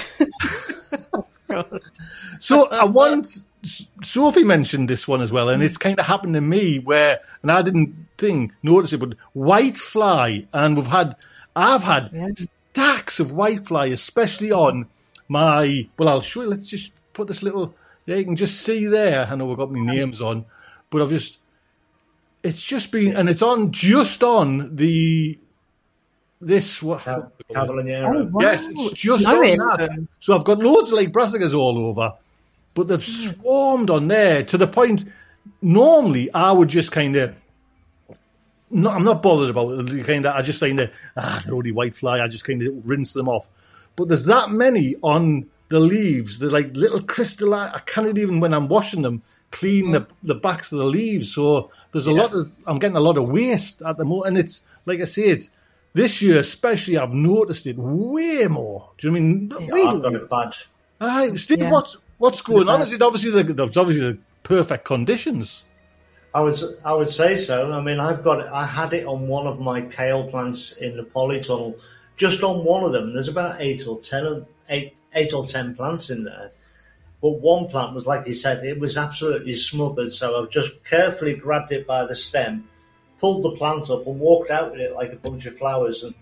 [2.39, 3.27] so I want
[4.03, 7.51] Sophie mentioned this one as well, and it's kind of happened to me where, and
[7.51, 11.15] I didn't think notice it, but white fly, and we've had,
[11.55, 12.47] I've had yes.
[12.71, 14.87] stacks of white fly, especially on
[15.27, 15.87] my.
[15.97, 16.49] Well, I'll show you.
[16.49, 17.73] Let's just put this little.
[18.05, 19.27] Yeah, you can just see there.
[19.29, 20.45] I know we've got my names on,
[20.89, 21.39] but I've just.
[22.43, 25.39] It's just been, and it's on just on the
[26.39, 27.01] this what
[27.51, 28.19] Cavolo Nero.
[28.19, 28.41] Oh, wow.
[28.41, 30.07] Yes, it's just on that.
[30.19, 32.13] So I've got loads of like brassicas all over,
[32.75, 35.05] but they've swarmed on there to the point.
[35.61, 37.41] Normally, I would just kind of.
[38.71, 40.05] No, I'm not bothered about it.
[40.05, 42.19] Kind of, I just kind of ah, they're only white fly.
[42.19, 43.49] I just kind of rinse them off.
[43.95, 46.39] But there's that many on the leaves.
[46.39, 47.71] They're like little crystalline.
[47.73, 51.33] I can't even when I'm washing them clean the, the backs of the leaves.
[51.33, 52.21] So there's a yeah.
[52.21, 55.05] lot of I'm getting a lot of waste at the moment, and it's like I
[55.05, 55.51] say, it's
[55.93, 56.97] this year especially.
[56.97, 58.91] I've noticed it way more.
[58.97, 59.69] Do you know I mean?
[59.73, 60.55] Yeah, I've got it bad.
[61.01, 61.59] Hi, Steve.
[61.59, 61.71] Yeah.
[61.71, 62.81] What's what's going on?
[62.81, 65.63] Is it obviously the it's obviously the perfect conditions?
[66.35, 67.71] I would I would say so.
[67.71, 71.03] I mean, I've got I had it on one of my kale plants in the
[71.03, 71.79] polytunnel,
[72.17, 73.13] just on one of them.
[73.13, 76.51] There's about eight or ten eight eight or ten plants in there
[77.25, 80.13] but one plant was, like you said, it was absolutely smothered.
[80.13, 82.69] So I've just carefully grabbed it by the stem,
[83.19, 86.13] pulled the plant up, and walked out with it like a bunch of flowers and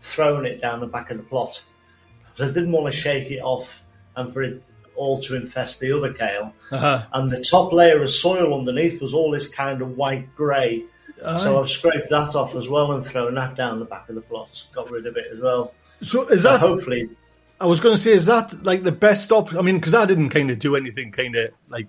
[0.00, 1.60] thrown it down the back of the plot.
[2.36, 4.62] So I didn't want to shake it off and for it
[4.96, 6.54] all to infest the other kale.
[6.70, 7.04] Uh-huh.
[7.12, 10.84] And the top layer of soil underneath was all this kind of white grey.
[11.22, 11.38] Uh-huh.
[11.38, 14.20] So I've scraped that off as well and thrown that down the back of the
[14.20, 14.66] plot.
[14.72, 15.74] Got rid of it as well.
[16.00, 17.08] So is that so hopefully
[17.62, 19.56] I was going to say, is that like the best option?
[19.56, 21.86] I mean, because I didn't kind of do anything kind of like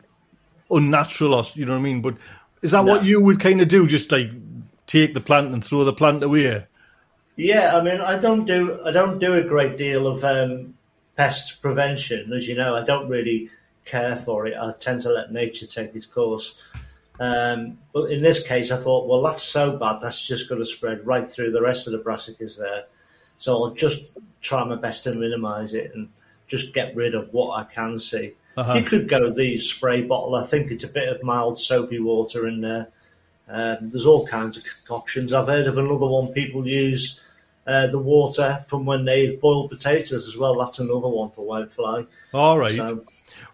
[0.69, 2.01] unnatural, or you know what I mean.
[2.01, 2.15] But
[2.61, 2.93] is that no.
[2.93, 3.87] what you would kind of do?
[3.87, 4.29] Just like
[4.85, 6.67] take the plant and throw the plant away?
[7.35, 10.75] Yeah, I mean, I don't do I don't do a great deal of um,
[11.15, 12.76] pest prevention, as you know.
[12.76, 13.49] I don't really
[13.86, 14.56] care for it.
[14.58, 16.62] I tend to let nature take its course.
[17.19, 19.99] Um, but in this case, I thought, well, that's so bad.
[20.02, 22.86] That's just going to spread right through the rest of the brassicas there.
[23.38, 26.10] So I'll just try my best to minimise it and
[26.47, 28.34] just get rid of what I can see.
[28.56, 28.73] Uh-huh.
[28.73, 30.36] You could go the spray bottle.
[30.36, 32.89] I think it's a bit of mild soapy water in there.
[33.47, 35.34] Um, there's all kinds of concoctions.
[35.34, 37.21] I've heard of another one people use
[37.65, 40.58] uh, the water from when they boil potatoes as well.
[40.58, 42.08] That's another one for whitefly.
[42.34, 42.76] All right.
[42.76, 43.06] So,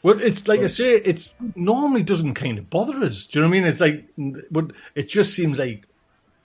[0.04, 3.26] well, it's like I say, it's normally doesn't kind of bother us.
[3.26, 3.70] Do you know what I mean?
[3.70, 4.08] It's like,
[4.52, 5.86] but it just seems like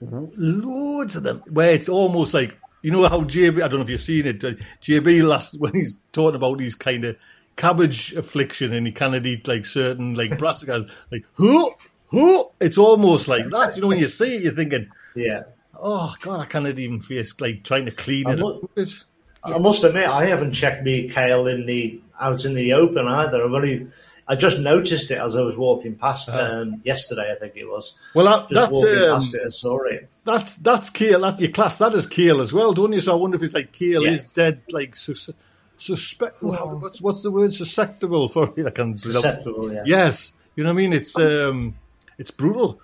[0.01, 3.89] loads of them where it's almost like you know how JB, I don't know if
[3.89, 7.17] you've seen it, uh, JB last, when he's talking about these kind of
[7.55, 11.71] cabbage affliction and he cannot eat like certain like brassicas, like, who,
[12.09, 12.47] who?
[12.59, 13.75] It's almost like that.
[13.75, 15.43] You know, when you see it, you're thinking, yeah.
[15.79, 19.03] Oh God, I cannot even face like trying to clean it.
[19.43, 23.07] I, I must admit, I haven't checked me kale in the out in the open
[23.07, 23.43] either.
[23.43, 23.87] I've only
[24.27, 27.31] I just noticed it as I was walking past uh, um, yesterday.
[27.31, 27.97] I think it was.
[28.15, 30.09] Well, that, just that's walking um, past it, I saw it.
[30.23, 31.21] That's that's kale.
[31.21, 31.77] That's your class.
[31.77, 33.01] That is kale as well, don't you?
[33.01, 34.11] So I wonder if it's like kale yeah.
[34.11, 35.29] is dead, like sus-
[35.77, 36.37] suspect.
[36.41, 36.75] Oh.
[36.77, 37.53] What's what's the word?
[37.53, 38.51] Susceptible for?
[38.65, 39.71] I can susceptible.
[39.71, 39.83] Yeah.
[39.85, 40.93] Yes, you know what I mean.
[40.93, 41.75] It's um,
[42.17, 42.81] it's brutal.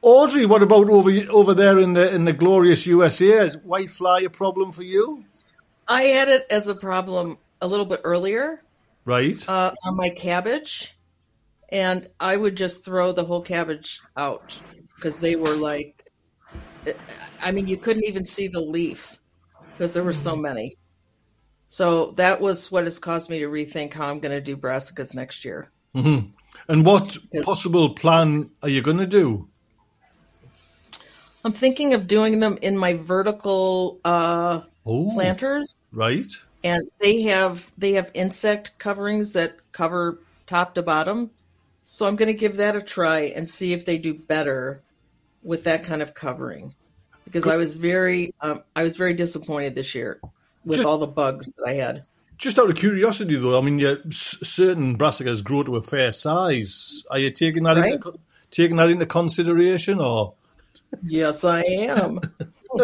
[0.00, 3.44] Audrey, what about over over there in the in the glorious USA?
[3.44, 5.24] Is white fly a problem for you?
[5.86, 8.62] I had it as a problem a little bit earlier
[9.08, 9.48] right?
[9.48, 10.94] Uh, on my cabbage,
[11.70, 14.60] and I would just throw the whole cabbage out
[14.94, 16.04] because they were like,
[17.42, 19.18] I mean, you couldn't even see the leaf
[19.72, 20.76] because there were so many.
[21.68, 25.14] So that was what has caused me to rethink how I'm going to do brassicas
[25.14, 25.68] next year.
[25.94, 26.28] Mm-hmm.
[26.68, 29.48] And what possible plan are you going to do?
[31.44, 35.76] I'm thinking of doing them in my vertical uh, planters.
[35.92, 36.30] Right.
[36.64, 41.30] And they have they have insect coverings that cover top to bottom.
[41.90, 44.82] So I'm going to give that a try and see if they do better
[45.42, 46.74] with that kind of covering.
[47.24, 50.20] Because I was very um, I was very disappointed this year
[50.64, 52.02] with just, all the bugs that I had.
[52.36, 57.04] Just out of curiosity, though, I mean, yeah, certain brassicas grow to a fair size.
[57.10, 57.94] Are you taking that right?
[57.94, 58.18] into
[58.50, 60.34] taking that into consideration, or?
[61.02, 62.20] Yes, I am.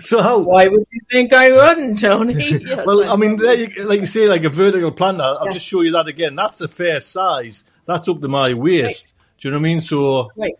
[0.00, 0.40] so how?
[0.40, 2.34] Why would you think I wouldn't, Tony?
[2.62, 5.22] Yes, well, I, I mean, there you, like you say, like a vertical planter.
[5.22, 5.52] I'll yeah.
[5.52, 6.34] just show you that again.
[6.34, 7.64] That's a fair size.
[7.86, 9.14] That's up to my waist.
[9.16, 9.38] Right.
[9.38, 9.80] Do you know what I mean?
[9.80, 10.54] So right,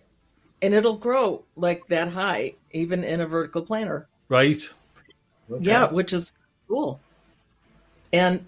[0.61, 4.09] and it'll grow like that high, even in a vertical planter.
[4.29, 4.69] Right.
[5.51, 5.65] Okay.
[5.65, 6.33] Yeah, which is
[6.69, 7.01] cool.
[8.13, 8.47] And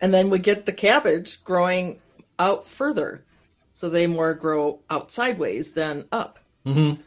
[0.00, 1.98] and then we get the cabbage growing
[2.38, 3.24] out further,
[3.72, 6.38] so they more grow out sideways than up.
[6.68, 7.00] Mm-hmm.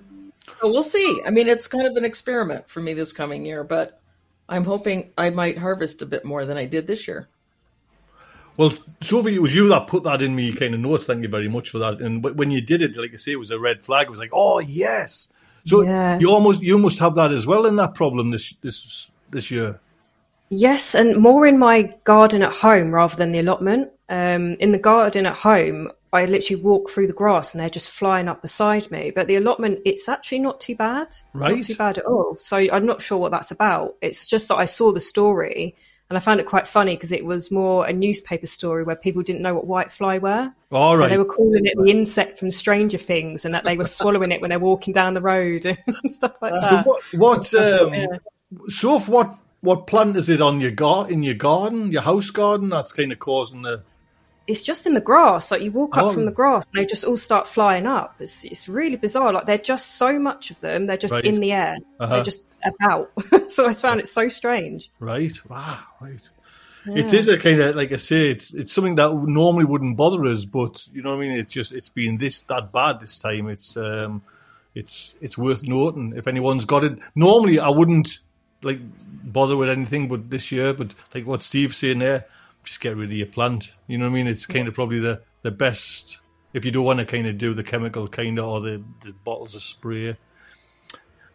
[0.60, 1.22] So we'll see.
[1.26, 4.00] I mean, it's kind of an experiment for me this coming year, but
[4.50, 7.28] I'm hoping I might harvest a bit more than I did this year.
[8.58, 11.06] Well, Sophie, it was you that put that in me kind of notes.
[11.06, 12.02] Thank you very much for that.
[12.02, 14.08] And when you did it, like I say, it was a red flag.
[14.08, 15.30] It was like, oh yes.
[15.66, 16.20] So yeah.
[16.20, 19.80] you almost you must have that as well in that problem this this this year.
[20.50, 23.92] Yes, and more in my garden at home rather than the allotment.
[24.12, 27.90] Um, in the garden at home, I literally walk through the grass and they're just
[27.90, 29.12] flying up beside me.
[29.12, 31.08] But the allotment, it's actually not too bad.
[31.34, 31.56] Right.
[31.56, 32.36] Not too bad at all.
[32.38, 33.96] So I'm not sure what that's about.
[34.02, 35.76] It's just that I saw the story
[36.10, 39.24] and I found it quite funny because it was more a newspaper story where people
[39.24, 40.54] didn't know what whitefly were.
[40.70, 41.10] All so right.
[41.10, 44.42] they were calling it the insect from Stranger Things and that they were swallowing it
[44.42, 46.86] when they're walking down the road and stuff like that.
[46.86, 48.08] what, what um, yeah.
[48.68, 52.68] Soph, what what plant is it on your gar- in your garden, your house garden?
[52.70, 53.84] That's kind of causing the.
[54.48, 55.52] It's just in the grass.
[55.52, 56.14] Like you walk up oh.
[56.14, 58.16] from the grass, and they just all start flying up.
[58.20, 59.32] It's it's really bizarre.
[59.34, 60.88] Like they're just so much of them.
[60.88, 61.26] They're just right.
[61.26, 61.78] in the air.
[62.00, 62.16] Uh-huh.
[62.16, 63.12] They're just about.
[63.50, 64.92] so I found it so strange.
[65.00, 65.34] Right.
[65.50, 65.80] Wow.
[66.00, 66.20] Right.
[66.86, 67.04] Yeah.
[67.04, 70.26] It is a kind of like I say, it's it's something that normally wouldn't bother
[70.26, 71.38] us, but you know what I mean.
[71.38, 73.50] It's just it's been this that bad this time.
[73.50, 74.24] It's um,
[74.74, 76.98] it's it's worth noting if anyone's got it.
[77.14, 78.20] Normally, I wouldn't
[78.64, 78.80] like
[79.24, 82.26] bother with anything, but this year, but like what Steve's saying there,
[82.64, 83.74] just get rid of your plant.
[83.88, 84.28] You know what I mean?
[84.28, 86.20] It's kind of probably the the best
[86.54, 89.14] if you don't want to kind of do the chemical kind of or the, the
[89.24, 90.18] bottles of spray.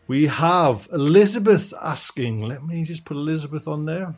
[0.06, 2.40] We have Elizabeth asking.
[2.40, 4.14] Let me just put Elizabeth on there.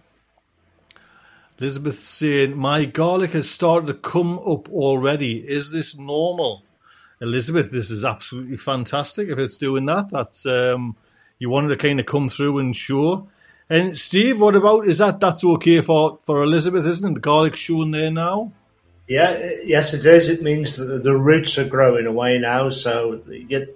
[1.58, 5.38] Elizabeth saying, My garlic has started to come up already.
[5.38, 6.62] Is this normal?
[7.20, 9.28] Elizabeth, this is absolutely fantastic.
[9.28, 10.94] If it's doing that, that's um,
[11.38, 13.28] you wanted to kind of come through and show.
[13.70, 17.14] And Steve, what about is that that's okay for for Elizabeth, isn't it?
[17.14, 18.52] The garlic showing there now.
[19.07, 20.28] Yeah, yes, it is.
[20.28, 23.74] It means that the roots are growing away now, so you,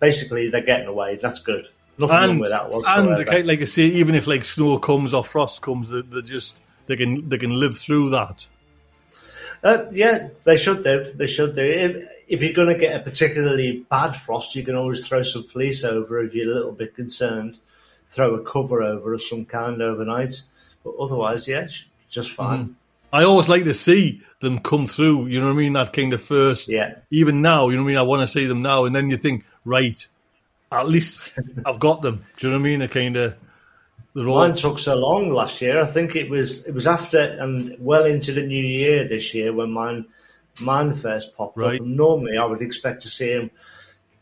[0.00, 1.18] basically they're getting away.
[1.20, 1.68] That's good.
[1.98, 3.14] Nothing and, wrong with that whatsoever.
[3.14, 6.58] And like I say, even if like snow comes or frost comes, they, they just
[6.86, 8.46] they can they can live through that.
[9.62, 11.12] Uh, yeah, they should do.
[11.14, 11.62] They should do.
[11.62, 15.42] If, if you're going to get a particularly bad frost, you can always throw some
[15.42, 17.58] fleece over if you're a little bit concerned.
[18.10, 20.42] Throw a cover over of some kind overnight.
[20.84, 21.66] But otherwise, yeah,
[22.08, 22.66] just fine.
[22.66, 22.74] Mm.
[23.12, 25.26] I always like to see them come through.
[25.26, 25.72] You know what I mean?
[25.72, 26.68] That kind of first.
[26.68, 26.96] Yeah.
[27.10, 27.98] Even now, you know what I mean?
[27.98, 30.06] I want to see them now, and then you think, right,
[30.70, 31.32] at least
[31.66, 32.24] I've got them.
[32.36, 32.82] Do you know what I mean?
[32.82, 33.34] A kind of.
[34.14, 35.80] Mine took so long last year.
[35.80, 39.52] I think it was it was after and well into the new year this year
[39.52, 40.06] when mine
[40.60, 41.76] mine first popped right.
[41.76, 41.86] up.
[41.86, 43.50] And normally, I would expect to see him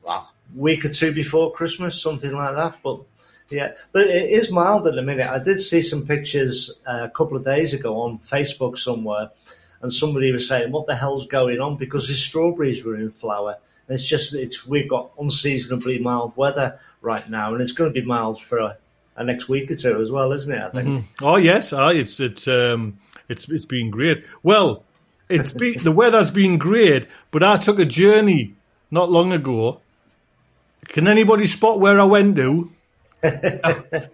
[0.02, 2.76] well, a week or two before Christmas, something like that.
[2.82, 3.00] But
[3.48, 5.26] yeah, but it is mild at the minute.
[5.26, 9.30] I did see some pictures uh, a couple of days ago on Facebook somewhere,
[9.82, 13.56] and somebody was saying, "What the hell's going on?" Because his strawberries were in flower.
[13.88, 18.00] And it's just it's we've got unseasonably mild weather right now, and it's going to
[18.00, 18.76] be mild for a,
[19.16, 20.60] a next week or two as well, isn't it?
[20.60, 20.88] I think.
[20.88, 21.24] Mm-hmm.
[21.24, 24.24] Oh yes, ah, it's it's um, it's it's been great.
[24.42, 24.82] Well,
[25.28, 28.54] it's the weather's been great, but I took a journey
[28.90, 29.80] not long ago.
[30.86, 32.70] Can anybody spot where I went to?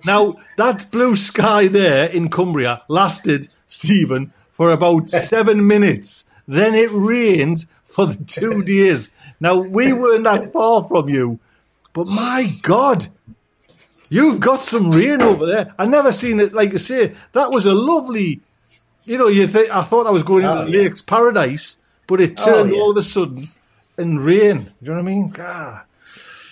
[0.05, 6.27] Now, that blue sky there in Cumbria lasted, Stephen, for about seven minutes.
[6.46, 9.11] Then it rained for the two days.
[9.40, 11.40] Now, we weren't that far from you,
[11.92, 13.09] but my God,
[14.09, 15.75] you've got some rain over there.
[15.79, 16.53] I never seen it.
[16.53, 18.40] Like I say, that was a lovely
[19.05, 20.83] you know, you think I thought I was going into oh, the yeah.
[20.83, 22.81] lake's paradise, but it oh, turned oh, yeah.
[22.81, 23.48] all of a sudden
[23.98, 24.59] in rain.
[24.59, 25.29] Do you know what I mean?
[25.31, 25.83] God.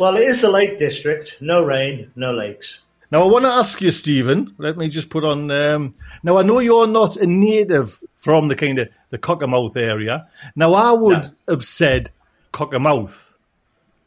[0.00, 1.36] Well, it is the Lake District.
[1.40, 2.80] No rain, no lakes.
[3.12, 4.54] Now, I want to ask you, Stephen.
[4.56, 5.50] Let me just put on.
[5.50, 10.28] Um, now, I know you're not a native from the kind of the Cockermouth area.
[10.56, 11.30] Now, I would no.
[11.48, 12.12] have said
[12.52, 13.34] Cockermouth,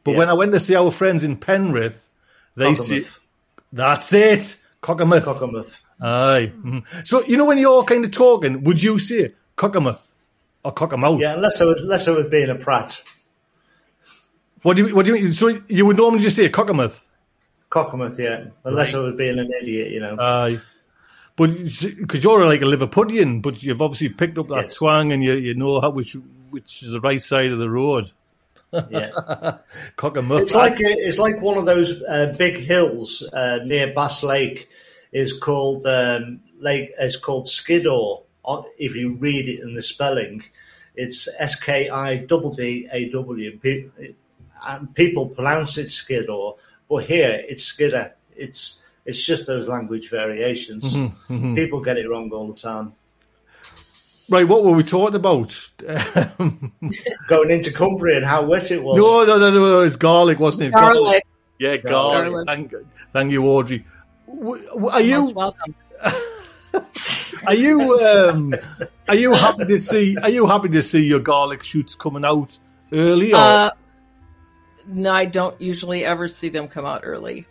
[0.03, 0.17] but yeah.
[0.17, 2.09] when I went to see our friends in Penrith,
[2.55, 3.03] they say
[3.71, 5.23] that's it, Cockermouth.
[5.23, 5.79] Cockermouth.
[6.01, 6.51] Aye.
[6.55, 7.01] Mm-hmm.
[7.03, 10.15] So you know when you're kind of talking, would you say Cockermouth
[10.63, 11.19] or Cockermouth?
[11.19, 13.01] Yeah, unless I was, unless I was being a prat.
[14.63, 15.33] What do you What do you mean?
[15.33, 17.07] So you would normally just say Cockermouth.
[17.69, 18.45] Cockermouth, yeah.
[18.63, 18.99] Unless right.
[18.99, 20.15] I was being an idiot, you know.
[20.19, 20.57] Aye.
[21.35, 24.75] But because you're like a Liverpudlian, but you've obviously picked up that yes.
[24.75, 26.15] twang and you you know how which
[26.51, 28.11] which is the right side of the road.
[28.71, 29.11] Yeah,
[29.97, 30.41] Cockermouth.
[30.41, 34.69] It's like it's like one of those uh, big hills uh, near Bass Lake
[35.11, 38.21] is called um, Lake is called Skiddaw.
[38.77, 40.43] If you read it in the spelling,
[40.95, 43.59] it's S K I D D A W.
[44.65, 46.55] And people pronounce it Skiddaw,
[46.89, 48.13] but here it's Skidder.
[48.35, 50.93] It's it's just those language variations.
[50.95, 51.55] Mm-hmm, mm-hmm.
[51.55, 52.93] People get it wrong all the time.
[54.29, 55.69] Right, what were we talking about?
[57.27, 58.97] Going into Cumbria and how wet it was.
[58.97, 60.73] No, no, no, no, it's garlic, wasn't it?
[60.73, 60.93] Garlic.
[60.95, 61.23] garlic.
[61.59, 62.31] Yeah, garlic.
[62.31, 62.47] garlic.
[62.47, 62.73] Thank,
[63.11, 63.85] thank you, Audrey.
[64.91, 65.75] Are you welcome?
[67.47, 68.53] are you um,
[69.07, 70.17] are you happy to see?
[70.17, 72.57] Are you happy to see your garlic shoots coming out
[72.91, 73.33] early?
[73.33, 73.37] Or?
[73.37, 73.69] Uh,
[74.87, 77.47] no, I don't usually ever see them come out early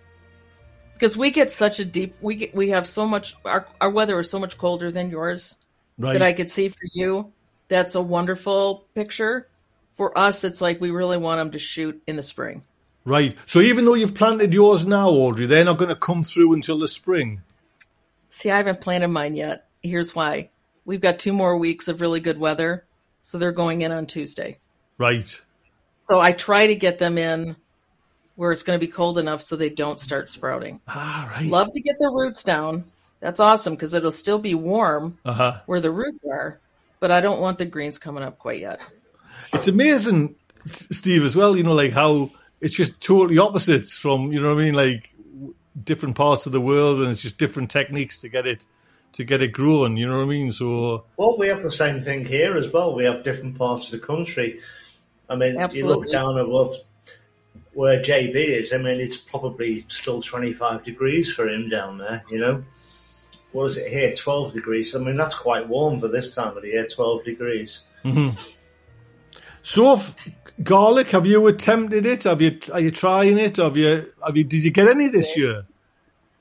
[1.02, 2.14] because we get such a deep.
[2.20, 3.34] We get, we have so much.
[3.44, 5.56] Our our weather is so much colder than yours
[5.98, 6.12] right.
[6.12, 7.32] that I could see for you.
[7.66, 9.48] That's a wonderful picture.
[9.96, 12.62] For us, it's like we really want them to shoot in the spring.
[13.04, 13.36] Right.
[13.46, 16.78] So even though you've planted yours now, Audrey, they're not going to come through until
[16.78, 17.42] the spring.
[18.30, 19.66] See, I haven't planted mine yet.
[19.82, 20.50] Here's why.
[20.84, 22.84] We've got two more weeks of really good weather,
[23.22, 24.58] so they're going in on Tuesday.
[24.98, 25.40] Right.
[26.08, 27.56] So I try to get them in
[28.34, 30.80] where it's going to be cold enough so they don't start sprouting.
[30.88, 31.46] Ah, right.
[31.46, 32.84] Love to get the roots down.
[33.20, 35.60] That's awesome because it'll still be warm uh-huh.
[35.66, 36.60] where the roots are,
[36.98, 38.90] but I don't want the greens coming up quite yet.
[39.52, 41.56] It's amazing, Steve, as well.
[41.56, 45.10] You know, like how it's just totally opposites from you know what I mean, like
[45.84, 48.64] different parts of the world, and it's just different techniques to get it
[49.12, 49.96] to get it growing.
[49.96, 50.50] You know what I mean?
[50.50, 52.94] So well, we have the same thing here as well.
[52.94, 54.60] We have different parts of the country.
[55.32, 55.80] I mean, Absolutely.
[55.80, 56.76] you look down at what
[57.74, 58.72] where JB is.
[58.72, 62.22] I mean, it's probably still twenty five degrees for him down there.
[62.30, 62.60] You know,
[63.52, 64.14] what is it here?
[64.14, 64.94] Twelve degrees.
[64.94, 66.86] I mean, that's quite warm for this time of the year.
[66.86, 67.86] Twelve degrees.
[68.04, 68.38] Mm-hmm.
[69.64, 70.00] So,
[70.62, 72.24] garlic, have you attempted it?
[72.24, 73.56] Have you are you trying it?
[73.56, 75.64] Have you have you did you get any this year?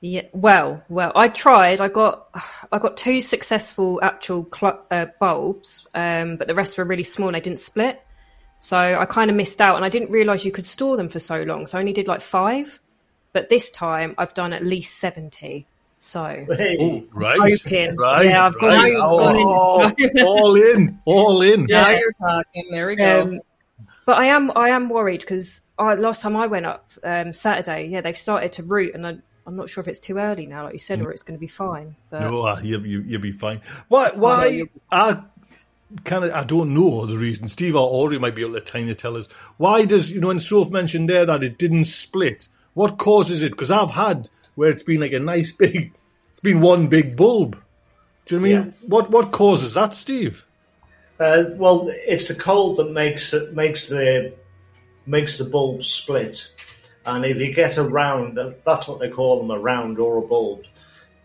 [0.04, 1.80] Yeah, well, well, I tried.
[1.80, 2.28] I got
[2.72, 7.28] I got two successful actual cl- uh, bulbs, um, but the rest were really small
[7.28, 8.02] and I didn't split.
[8.62, 11.18] So I kind of missed out, and I didn't realize you could store them for
[11.18, 11.66] so long.
[11.66, 12.80] So I only did like five,
[13.32, 15.66] but this time I've done at least seventy.
[15.98, 16.46] So,
[16.80, 17.96] oh, right, hoping.
[17.96, 18.94] right, yeah, I've got right.
[18.96, 19.90] Oh,
[20.24, 21.66] all in, all in.
[21.68, 22.68] Yeah, now you're talking.
[22.70, 23.22] There we go.
[23.22, 23.40] Um,
[24.06, 28.00] but I am, I am worried because last time I went up um, Saturday, yeah,
[28.00, 30.72] they've started to root, and I, am not sure if it's too early now, like
[30.72, 31.06] you said, mm.
[31.06, 31.96] or it's going to be fine.
[32.10, 32.20] But...
[32.20, 33.60] No, uh, you, you, you'll be fine.
[33.88, 34.10] Why?
[34.14, 34.64] Why?
[34.90, 35.22] I
[36.04, 37.48] kind of, I don't know the reason.
[37.48, 39.26] Steve or Audrey might be able to kind of tell us
[39.56, 40.28] why does you know?
[40.28, 42.48] when Soph mentioned there that it didn't split.
[42.74, 43.52] What causes it?
[43.52, 45.92] Because I've had where it's been like a nice big,
[46.30, 47.56] it's been one big bulb.
[48.26, 48.74] Do you know what I mean?
[48.82, 48.88] Yeah.
[48.88, 50.46] What what causes that, Steve?
[51.18, 54.34] Uh, well, it's the cold that makes it makes the
[55.06, 56.48] makes the bulb split,
[57.06, 60.26] and if you get a round, that's what they call them, a round or a
[60.26, 60.64] bulb.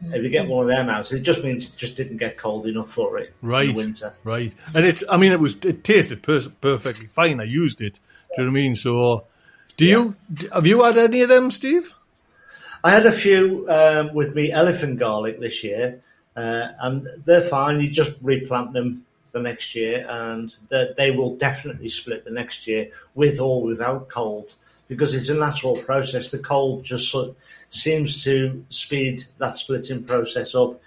[0.02, 2.68] If you get one of them out, it just means it just didn't get cold
[2.68, 4.14] enough for it right, in winter.
[4.24, 5.04] Right, and it's.
[5.10, 5.56] I mean, it was.
[5.66, 7.40] It tasted per- perfectly fine.
[7.40, 8.00] I used it.
[8.36, 8.76] Do you know what I mean?
[8.76, 9.26] So,
[9.76, 9.92] do yeah.
[9.92, 10.16] you
[10.54, 11.92] have you had any of them, Steve?
[12.84, 16.00] I had a few um, with me elephant garlic this year,
[16.36, 17.82] uh, and they're fine.
[17.82, 22.92] You just replant them the next year, and they will definitely split the next year
[23.16, 24.54] with or without cold
[24.88, 26.32] because it's a natural process.
[26.32, 27.36] The cold just sort of
[27.70, 30.80] seems to speed that splitting process up.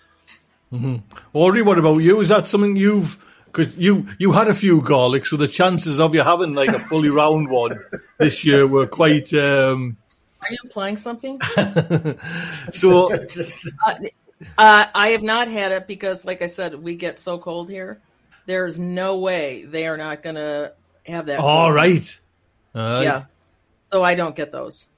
[0.73, 0.97] Mm-hmm.
[1.33, 2.21] Audrey, what about you?
[2.21, 6.15] Is that something you've because you you had a few garlic, so the chances of
[6.15, 7.79] you having like a fully round one
[8.19, 9.97] this year were quite um,
[10.43, 11.41] are you implying something?
[12.73, 13.13] so,
[13.87, 13.95] uh,
[14.57, 18.01] uh, I have not had it because, like I said, we get so cold here.
[18.47, 20.73] There is no way they are not going to
[21.07, 21.41] have that.
[21.41, 22.19] All right.
[22.75, 23.25] Uh, yeah.
[23.83, 24.89] So I don't get those.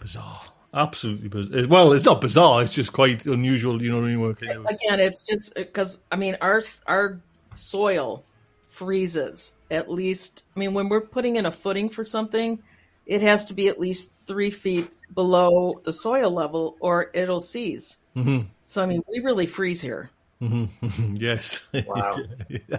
[0.00, 0.38] Bizarre.
[0.74, 1.66] Absolutely bizarre.
[1.68, 2.62] Well, it's not bizarre.
[2.62, 3.82] It's just quite unusual.
[3.82, 4.66] You know what I mean?
[4.66, 7.20] Again, it's just because I mean our our
[7.54, 8.24] soil
[8.68, 10.44] freezes at least.
[10.56, 12.62] I mean, when we're putting in a footing for something,
[13.06, 17.98] it has to be at least three feet below the soil level or it'll seize.
[18.16, 18.46] Mm-hmm.
[18.66, 20.10] So, I mean, we really freeze here.
[20.40, 21.16] Mm-hmm.
[21.16, 21.60] yes.
[21.72, 22.12] Wow.
[22.48, 22.78] yeah.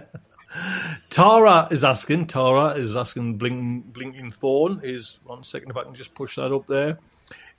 [1.10, 2.26] Tara is asking.
[2.26, 3.38] Tara is asking.
[3.38, 5.70] Blinking, blinking thorn is one second.
[5.70, 6.98] If I can just push that up there.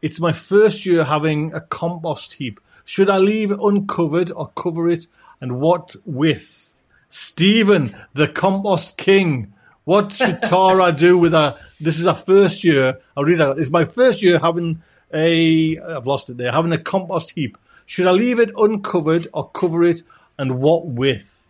[0.06, 2.60] It's my first year having a compost heap.
[2.84, 5.08] Should I leave it uncovered or cover it?
[5.42, 6.84] And what with?
[7.10, 9.56] Stephen, the compost king.
[9.84, 11.58] What should Tara do with a?
[11.82, 13.00] This is our first year.
[13.18, 13.58] I'll read out.
[13.58, 15.80] It's my first year having a.
[15.80, 16.52] I've lost it there.
[16.52, 17.58] Having a compost heap.
[17.88, 20.04] Should I leave it uncovered or cover it?
[20.38, 21.45] And what with?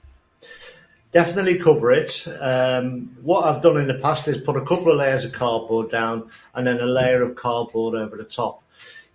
[1.15, 2.27] Definitely cover it.
[2.41, 5.89] Um, what I've done in the past is put a couple of layers of cardboard
[5.89, 8.61] down and then a layer of cardboard over the top.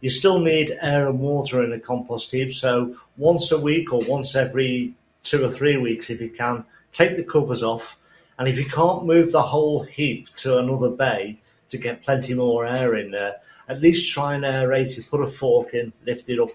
[0.00, 4.00] You still need air and water in a compost heap, so once a week or
[4.08, 4.94] once every
[5.24, 8.00] two or three weeks, if you can, take the covers off.
[8.38, 11.38] And if you can't move the whole heap to another bay
[11.68, 15.06] to get plenty more air in there, at least try and aerate it.
[15.10, 16.48] Put a fork in, lift it up,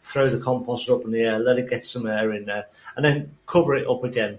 [0.00, 3.04] throw the compost up in the air, let it get some air in there, and
[3.04, 4.38] then cover it up again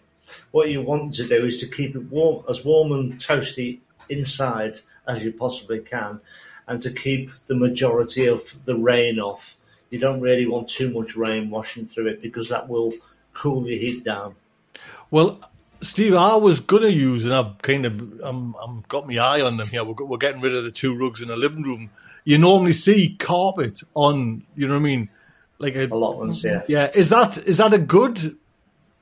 [0.51, 4.80] what you want to do is to keep it warm, as warm and toasty inside
[5.07, 6.19] as you possibly can,
[6.67, 9.57] and to keep the majority of the rain off.
[9.89, 12.91] You don't really want too much rain washing through it because that will
[13.34, 14.36] cool your heat down.
[15.11, 15.39] Well,
[15.82, 19.41] Steve, I was going to use, and I've kind of I'm, I'm got my eye
[19.41, 19.84] on them here.
[19.84, 21.89] We're, we're getting rid of the two rugs in the living room.
[22.25, 25.09] You normally see carpet on, you know what I mean,
[25.59, 26.43] like a, allotments.
[26.43, 26.91] Yeah, yeah.
[26.93, 28.38] Is that is that a good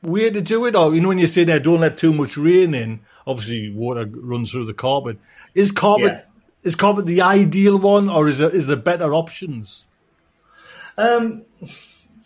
[0.05, 0.75] way to do it?
[0.75, 4.05] Or you know, when you say that don't let too much rain in, obviously water
[4.05, 5.17] runs through the carpet.
[5.53, 6.21] Is carpet yeah.
[6.63, 9.85] is carpet the ideal one, or is there is there better options?
[10.97, 11.45] Um,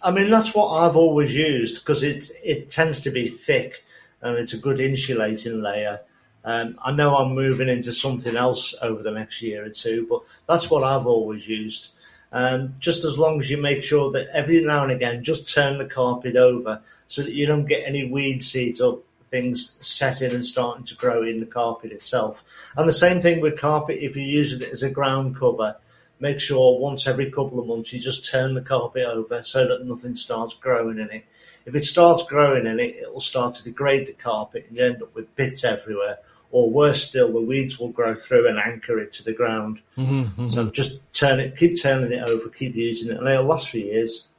[0.01, 3.83] I mean that's what I've always used because it it tends to be thick
[4.21, 6.01] and it's a good insulating layer.
[6.43, 10.21] Um, I know I'm moving into something else over the next year or two, but
[10.47, 11.91] that's what I've always used.
[12.31, 15.77] Um, just as long as you make sure that every now and again, just turn
[15.77, 18.99] the carpet over so that you don't get any weed seeds or
[19.31, 22.43] things setting and starting to grow in the carpet itself.
[22.77, 25.75] And the same thing with carpet, if you use it as a ground cover,
[26.19, 29.85] make sure once every couple of months you just turn the carpet over so that
[29.85, 31.25] nothing starts growing in it.
[31.65, 34.85] If it starts growing in it, it will start to degrade the carpet and you
[34.85, 36.19] end up with bits everywhere
[36.51, 39.79] or worse still, the weeds will grow through and anchor it to the ground.
[39.97, 40.47] Mm-hmm, mm-hmm.
[40.47, 43.77] So just turn it, keep turning it over, keep using it, and it'll last for
[43.77, 44.29] years.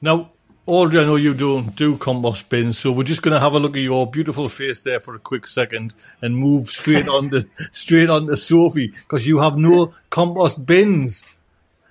[0.00, 0.30] Now,
[0.66, 3.58] Audrey, I know you don't do compost bins, so we're just going to have a
[3.58, 7.48] look at your beautiful face there for a quick second and move straight on to
[7.72, 11.24] straight on to Sophie because you have no compost bins.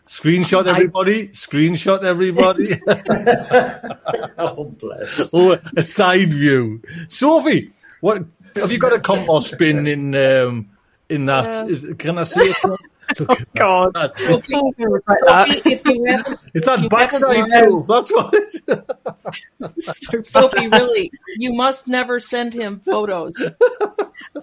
[0.07, 1.23] Screenshot everybody.
[1.23, 1.27] I...
[1.27, 2.79] Screenshot everybody.
[4.37, 5.29] oh bless.
[5.33, 6.81] Oh, a side view.
[7.07, 7.71] Sophie,
[8.01, 8.23] what
[8.55, 10.69] have you got a compost bin in um,
[11.09, 11.49] in that?
[11.49, 11.67] Yeah.
[11.67, 12.79] Is, can I see it?
[13.19, 13.95] oh God!
[13.95, 16.49] It's, that.
[16.53, 17.83] it's that backside tool.
[17.83, 20.29] That's what it's.
[20.29, 23.41] Sophie, really, you must never send him photos.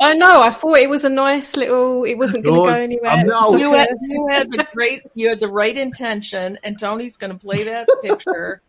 [0.00, 0.42] I know.
[0.42, 2.04] I thought it was a nice little.
[2.04, 3.24] It wasn't going to go anywhere.
[3.44, 5.02] So you, had, you had the great.
[5.14, 8.62] You had the right intention, and Tony's going to play that picture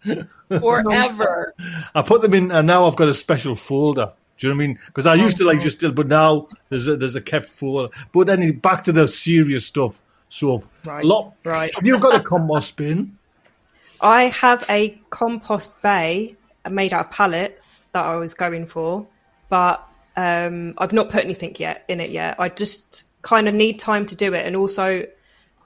[0.49, 1.53] forever.
[1.95, 4.13] I put them in, and now I've got a special folder.
[4.37, 4.79] Do you know what I mean?
[4.85, 7.89] Because I used to like just still, but now there's a there's a kept folder.
[8.11, 10.01] But then back to the serious stuff.
[10.29, 11.73] So, right, lot, right.
[11.73, 13.17] Have you got a compost bin?
[14.01, 16.35] I have a compost bay
[16.69, 19.07] made out of pallets that I was going for,
[19.49, 22.35] but um, I've not put anything yet in it yet.
[22.39, 25.07] I just kind of need time to do it, and also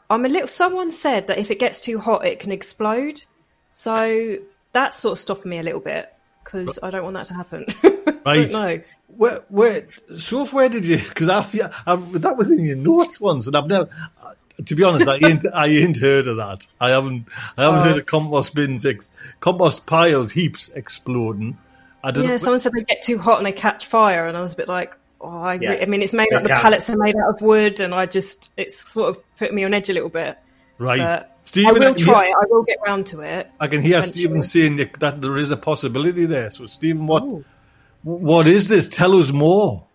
[0.09, 0.47] I'm a little.
[0.47, 3.23] Someone said that if it gets too hot, it can explode.
[3.71, 4.37] So
[4.71, 6.13] that's sort of stopping me a little bit
[6.51, 7.65] because I don't want that to happen.
[8.23, 8.51] Right.
[8.51, 8.81] don't know.
[9.17, 9.87] Where, where,
[10.19, 10.97] so where did you?
[10.97, 11.39] Because I
[11.87, 13.89] I that was in your notes once, and I've never.
[14.65, 16.67] To be honest, I ain't, I ain't heard of that.
[16.79, 17.27] I haven't,
[17.57, 21.57] I haven't uh, heard of compost bins, ex, compost piles, heaps exploding.
[22.03, 22.25] I don't.
[22.25, 22.37] Yeah, know.
[22.37, 24.67] someone said they get too hot and they catch fire, and I was a bit
[24.67, 25.79] like, oh, I, yeah.
[25.81, 28.87] I mean, it's made the pallets are made out of wood, and I just, it's
[28.87, 30.37] sort of put me on edge a little bit.
[30.77, 30.99] Right.
[30.99, 32.27] But Stephen, I will try.
[32.29, 33.51] I will get round to it.
[33.59, 34.21] I can hear eventually.
[34.23, 36.49] Stephen saying that there is a possibility there.
[36.49, 37.43] So, Stephen, what Ooh.
[38.03, 38.87] what is this?
[38.87, 39.85] Tell us more.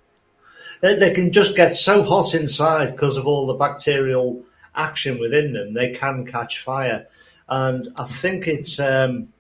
[0.83, 4.43] They, they can just get so hot inside because of all the bacterial
[4.75, 5.73] action within them.
[5.73, 7.07] They can catch fire,
[7.49, 9.33] and I think it's um,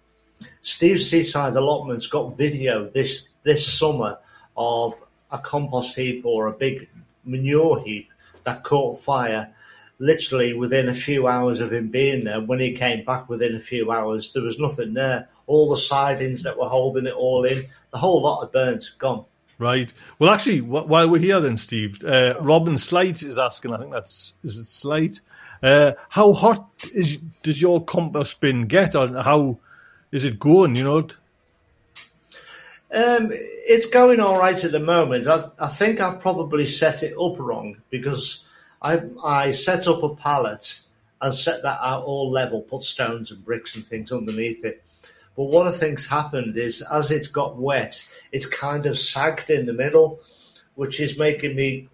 [0.62, 4.16] Steve Seaside Allotments got video this this summer
[4.56, 4.94] of
[5.30, 6.88] a compost heap or a big
[7.26, 8.08] manure heap
[8.44, 9.52] that caught fire
[9.98, 13.60] literally within a few hours of him being there, when he came back within a
[13.60, 15.28] few hours, there was nothing there.
[15.46, 19.24] All the sidings that were holding it all in, the whole lot of burnt, gone.
[19.58, 19.92] Right.
[20.18, 23.72] Well, actually, while we're here, then, Steve, uh, Robin Slight is asking.
[23.72, 25.20] I think that's is it Slight.
[25.62, 29.58] Uh, how hot is does your compost bin get, or how
[30.12, 30.76] is it going?
[30.76, 30.98] You know.
[32.92, 35.26] Um, it's going all right at the moment.
[35.26, 38.45] I, I think I've probably set it up wrong because
[38.86, 40.80] I I set up a pallet
[41.20, 44.84] and set that out all level, put stones and bricks and things underneath it.
[45.36, 49.50] But one of the things happened is as it's got wet, it's kind of sagged
[49.50, 50.20] in the middle,
[50.76, 51.88] which is making the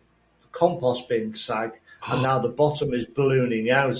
[0.53, 1.73] compost bin sag,
[2.09, 3.99] and now the bottom is ballooning out.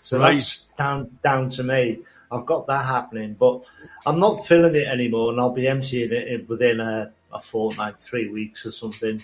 [0.00, 0.34] So right.
[0.34, 2.00] that's down down to me.
[2.30, 3.68] I've got that happening, but
[4.04, 8.28] I'm not filling it anymore, and I'll be emptying it within a, a fortnight, three
[8.28, 9.22] weeks or something.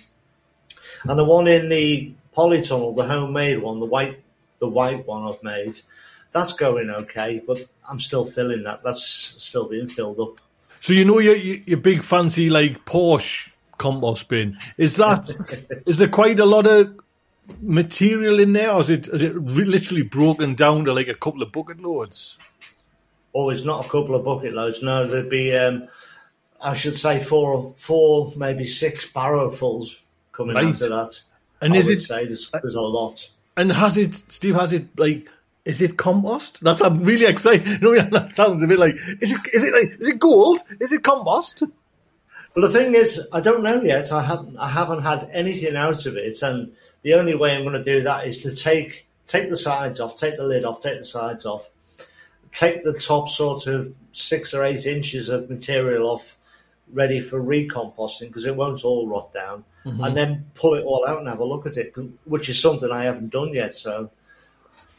[1.05, 4.23] And the one in the polytunnel, the homemade one, the white,
[4.59, 5.81] the white one I've made,
[6.31, 7.59] that's going okay, but
[7.89, 8.83] I'm still filling that.
[8.83, 10.41] That's still being filled up.
[10.81, 15.29] So you know your your big fancy like Porsche compost bin is that
[15.87, 16.99] is there quite a lot of
[17.61, 21.43] material in there, or is it is it literally broken down to like a couple
[21.43, 22.39] of bucket loads?
[23.35, 24.83] Oh, it's not a couple of bucket loads.
[24.83, 25.89] No, there'd be um,
[26.61, 29.99] I should say four, four, maybe six barrowfuls
[30.33, 30.69] coming right.
[30.69, 31.23] of that.
[31.63, 32.01] And I is it?
[32.01, 33.31] Say there's, there's a lot.
[33.57, 34.57] And has it, Steve?
[34.57, 35.29] Has it like
[35.65, 36.63] is it compost?
[36.63, 37.67] That's I'm really excited.
[37.83, 40.61] You know, that sounds a bit like is it is it like, is it gold?
[40.81, 41.63] Is it compost?
[42.55, 44.13] Well, the thing is, I don't know yet.
[44.13, 47.75] I haven't I haven't had anything out of it, and the only way I'm going
[47.75, 50.99] to do that is to take take the sides off, take the lid off, take
[50.99, 51.71] the sides off,
[52.53, 56.37] take the top sort of six or eight inches of material off,
[56.93, 60.03] ready for recomposting because it won't all rot down, mm-hmm.
[60.03, 62.91] and then pull it all out and have a look at it, which is something
[62.91, 63.75] I haven't done yet.
[63.75, 64.11] So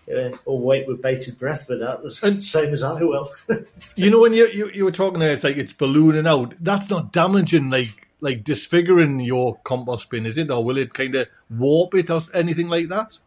[0.07, 2.01] yeah, or wait with bated breath for that.
[2.03, 3.29] That's and, same as I will.
[3.95, 6.55] you know, when you, you you were talking there, it's like it's ballooning out.
[6.59, 10.51] That's not damaging, like like disfiguring your compost bin, is it?
[10.51, 13.17] Or will it kind of warp it or anything like that?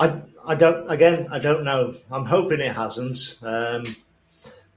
[0.00, 0.90] I I don't.
[0.90, 1.94] Again, I don't know.
[2.10, 3.84] I'm hoping it hasn't, um,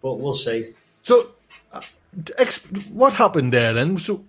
[0.02, 0.74] but we'll see.
[1.02, 1.32] So,
[2.38, 2.46] uh,
[2.92, 3.98] what happened there then?
[3.98, 4.24] So,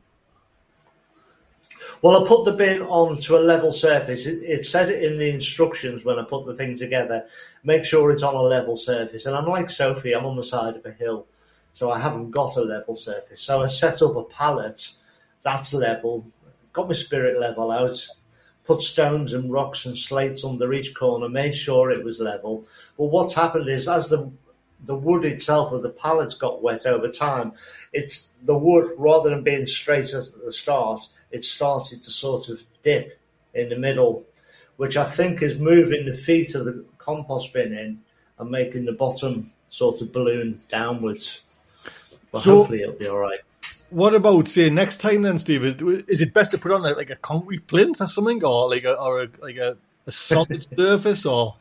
[2.03, 4.27] well, I put the bin onto a level surface.
[4.27, 7.27] It, it, said in the instructions when I put the thing together.
[7.65, 9.27] Make sure it's on a level surface.
[9.27, 11.27] And I'm like Sophie, I'm on the side of a hill,
[11.75, 13.41] so I haven't got a level surface.
[13.41, 14.99] So I set up a pallet
[15.43, 16.27] that's level,
[16.73, 18.07] got my spirit level out,
[18.65, 22.67] put stones and rocks and slates under each corner, made sure it was level.
[22.97, 24.31] But what's happened is as the
[24.85, 27.53] the wood itself of the pallets got wet over time,
[27.93, 31.01] it's the wood rather than being straight at the start
[31.31, 33.21] it started to sort of dip
[33.55, 34.25] in the middle,
[34.77, 38.01] which I think is moving the feet of the compost bin in
[38.39, 41.43] and making the bottom sort of balloon downwards.
[42.31, 43.41] But so, hopefully it'll be all right.
[43.91, 45.65] What about say next time then, Steve?
[45.65, 48.69] Is, is it best to put on a, like a concrete plinth or something, or
[48.69, 49.77] like a or a, like a,
[50.07, 51.57] a solid surface, or?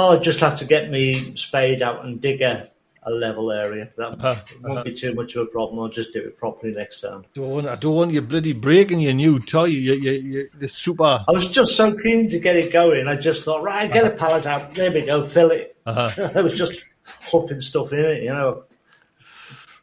[0.00, 2.70] Oh, I just have to get me spade out and dig a
[3.02, 3.90] a level area.
[3.96, 4.34] That uh-huh.
[4.62, 4.84] won't uh-huh.
[4.84, 5.78] be too much of a problem.
[5.78, 7.24] I'll just do it properly next time.
[7.34, 9.64] Don't, I don't want you bloody breaking your new toy.
[9.64, 11.24] You, you, you, the super.
[11.26, 13.08] I was just so keen to get it going.
[13.08, 14.14] I just thought, right, get uh-huh.
[14.14, 14.74] a pallet out.
[14.74, 15.76] There we go, fill it.
[15.84, 16.30] Uh-huh.
[16.34, 18.64] I was just huffing stuff in it, you know.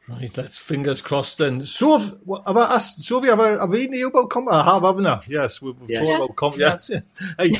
[0.09, 1.65] Right, let's fingers crossed then.
[1.65, 3.27] So, have I asked Sophie?
[3.27, 4.47] Have I, have I been to you about comp?
[4.49, 5.19] I have, haven't I?
[5.27, 5.99] Yes, we've, we've yes.
[5.99, 6.57] talked about comp.
[6.57, 6.87] Yes,
[7.37, 7.51] hey,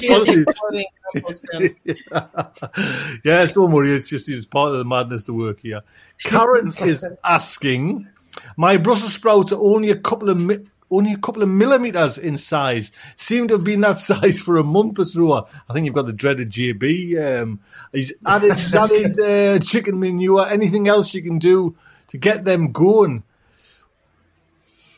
[3.22, 3.92] yes, don't worry.
[3.92, 5.82] It's just it's part of the madness to work here.
[6.24, 8.08] Karen is asking,
[8.56, 12.38] my Brussels sprouts are only a couple of mi- only a couple of millimeters in
[12.38, 12.94] size.
[13.18, 15.34] Seem to have been that size for a month or so.
[15.70, 17.42] I think you've got the dreaded JB.
[17.42, 17.60] Um,
[17.92, 20.48] he's added, he's added uh, chicken manure.
[20.48, 21.76] Anything else you can do?
[22.08, 23.24] To get them going.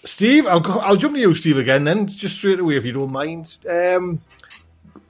[0.05, 3.11] Steve, I'll I'll jump to you, Steve, again, then just straight away if you don't
[3.11, 3.57] mind.
[3.69, 4.21] Um,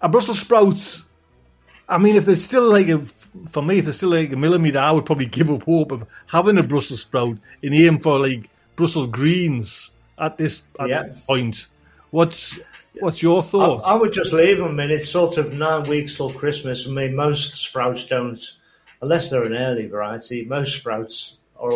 [0.02, 1.06] a Brussels sprouts.
[1.88, 4.80] I mean, if they're still like a, for me, if they're still like a millimeter,
[4.80, 8.50] I would probably give up hope of having a Brussels sprout in aim for like
[8.76, 11.04] Brussels greens at this at yeah.
[11.28, 11.68] point.
[12.12, 12.60] What's
[13.00, 13.84] what's your thought?
[13.86, 14.76] I, I, would just leave them.
[14.76, 16.88] Mean, it's sort of nine weeks till Christmas.
[16.88, 18.42] I mean, most sprouts don't,
[19.02, 20.46] unless they're an early variety.
[20.46, 21.72] Most sprouts or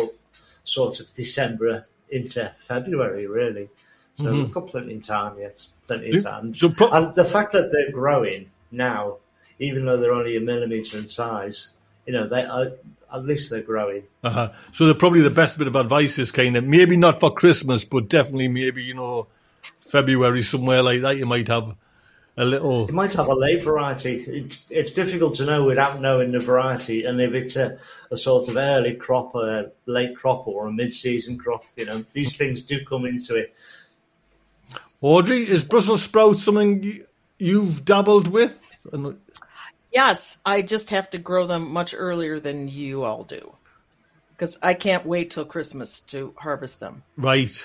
[0.64, 3.68] sort of December into February, really.
[4.14, 4.36] So mm-hmm.
[4.38, 6.54] we've got plenty of time yet, plenty of time.
[6.54, 9.18] So pro- and the fact that they're growing now,
[9.58, 11.76] even though they're only a millimetre in size,
[12.06, 12.72] you know, they are,
[13.12, 14.04] at least they're growing.
[14.22, 14.52] Uh-huh.
[14.72, 17.84] So they're probably the best bit of advice is kind of maybe not for Christmas,
[17.84, 19.26] but definitely maybe you know
[19.62, 21.16] February somewhere like that.
[21.16, 21.74] You might have
[22.36, 22.88] a little.
[22.88, 24.16] It might have a late variety.
[24.16, 27.78] It's, it's difficult to know without knowing the variety, and if it's a,
[28.10, 32.36] a sort of early crop, a late crop, or a mid-season crop, you know, these
[32.36, 33.54] things do come into it.
[35.00, 37.04] Audrey, is Brussels sprout something
[37.38, 38.86] you've dabbled with?
[39.92, 43.54] Yes, I just have to grow them much earlier than you all do
[44.30, 47.02] because I can't wait till Christmas to harvest them.
[47.16, 47.64] Right.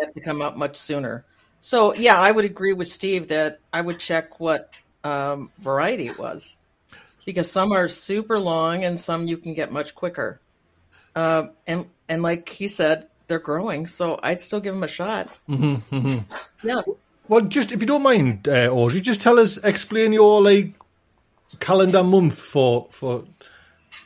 [0.00, 1.24] I have to come out much sooner.
[1.64, 6.18] So yeah, I would agree with Steve that I would check what um, variety it
[6.18, 6.58] was,
[7.24, 10.40] because some are super long and some you can get much quicker.
[11.14, 15.28] Uh, and and like he said, they're growing, so I'd still give them a shot.
[15.48, 16.66] Mm-hmm, mm-hmm.
[16.66, 16.82] Yeah.
[17.28, 20.74] Well, just if you don't mind, uh, Audrey, just tell us, explain your like
[21.60, 23.24] calendar month for for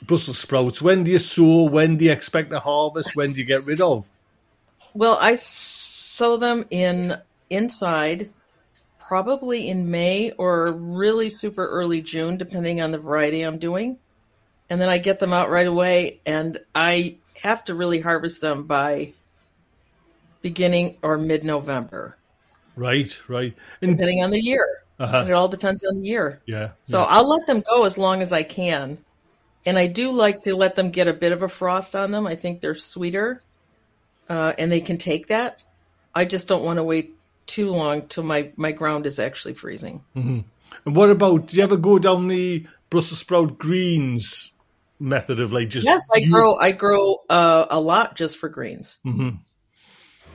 [0.03, 0.83] Brussels sprouts.
[0.83, 1.65] When do you sow?
[1.65, 3.17] When do you expect to harvest?
[3.17, 4.07] When do you get rid of?
[4.93, 7.17] Well, I sow them in
[7.51, 8.31] inside
[8.99, 13.99] probably in May or really super early June, depending on the variety I'm doing.
[14.69, 18.65] And then I get them out right away, and I have to really harvest them
[18.65, 19.13] by
[20.43, 22.17] beginning or mid November.
[22.75, 23.55] Right, right.
[23.81, 24.67] And, depending on the year.
[24.99, 25.25] Uh-huh.
[25.29, 26.41] It all depends on the year.
[26.47, 26.71] Yeah.
[26.83, 27.09] So yes.
[27.11, 28.99] I'll let them go as long as I can.
[29.67, 32.27] And I do like to let them get a bit of a frost on them.
[32.27, 33.43] I think they're sweeter
[34.29, 35.65] uh, and they can take that.
[36.15, 37.16] I just don't want to wait
[37.47, 40.05] too long till my, my ground is actually freezing.
[40.17, 40.41] Mm-hmm.
[40.85, 41.49] And what about?
[41.49, 44.53] Do you ever go down the Brussels sprout greens
[44.99, 45.85] method of like just?
[45.85, 46.31] Yes, I you...
[46.31, 46.57] grow.
[46.57, 48.99] I grow uh, a lot just for greens.
[49.07, 49.37] Mm-hmm.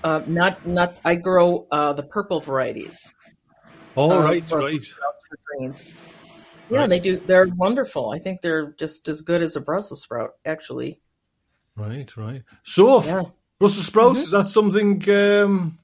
[0.04, 0.98] Uh, not not.
[1.06, 3.16] I grow uh, the purple varieties.
[3.96, 4.86] All uh, right, right.
[5.58, 6.10] Greens.
[6.70, 6.90] Yeah, right.
[6.90, 7.18] they do.
[7.20, 8.12] They're wonderful.
[8.12, 11.02] I think they're just as good as a Brussels sprout, actually.
[11.76, 12.44] Right, right.
[12.64, 13.24] So, yeah.
[13.60, 14.24] Brussels sprouts mm-hmm.
[14.24, 15.10] is that something?
[15.10, 15.78] Um,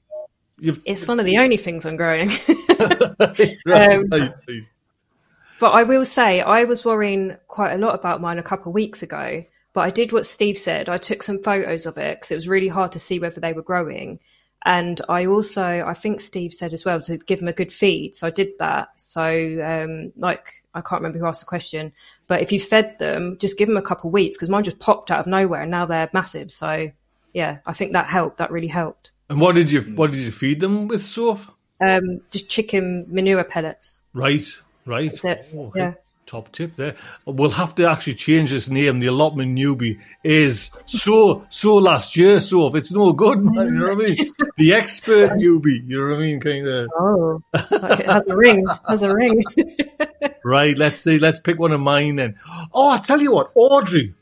[0.58, 0.80] You've...
[0.84, 2.28] It's one of the only things I'm growing.
[2.80, 4.08] um,
[5.60, 8.74] but I will say, I was worrying quite a lot about mine a couple of
[8.74, 9.44] weeks ago.
[9.72, 10.88] But I did what Steve said.
[10.88, 13.52] I took some photos of it because it was really hard to see whether they
[13.52, 14.18] were growing.
[14.64, 18.14] And I also, I think Steve said as well to give them a good feed.
[18.14, 18.88] So I did that.
[18.96, 21.92] So, um, like, I can't remember who asked the question,
[22.26, 24.80] but if you fed them, just give them a couple of weeks because mine just
[24.80, 26.50] popped out of nowhere and now they're massive.
[26.50, 26.90] So,
[27.32, 28.38] yeah, I think that helped.
[28.38, 29.12] That really helped.
[29.28, 31.50] And what did you what did you feed them with, Soph?
[31.80, 34.04] Um, just chicken manure pellets.
[34.12, 34.46] Right,
[34.84, 35.12] right.
[35.54, 35.94] Oh, yeah.
[36.26, 36.94] Top tip there.
[37.24, 38.98] We'll have to actually change this name.
[38.98, 42.40] The allotment newbie is so so last year.
[42.40, 44.32] So if it's no good, man, you know what I mean.
[44.58, 45.86] The expert newbie.
[45.86, 46.40] You know what I mean?
[46.40, 46.90] Kind of.
[46.98, 48.66] Oh, it has a ring.
[48.86, 49.40] Has a ring.
[50.44, 50.76] right.
[50.76, 51.18] Let's see.
[51.18, 52.38] Let's pick one of mine then.
[52.74, 54.14] Oh, I tell you what, Audrey.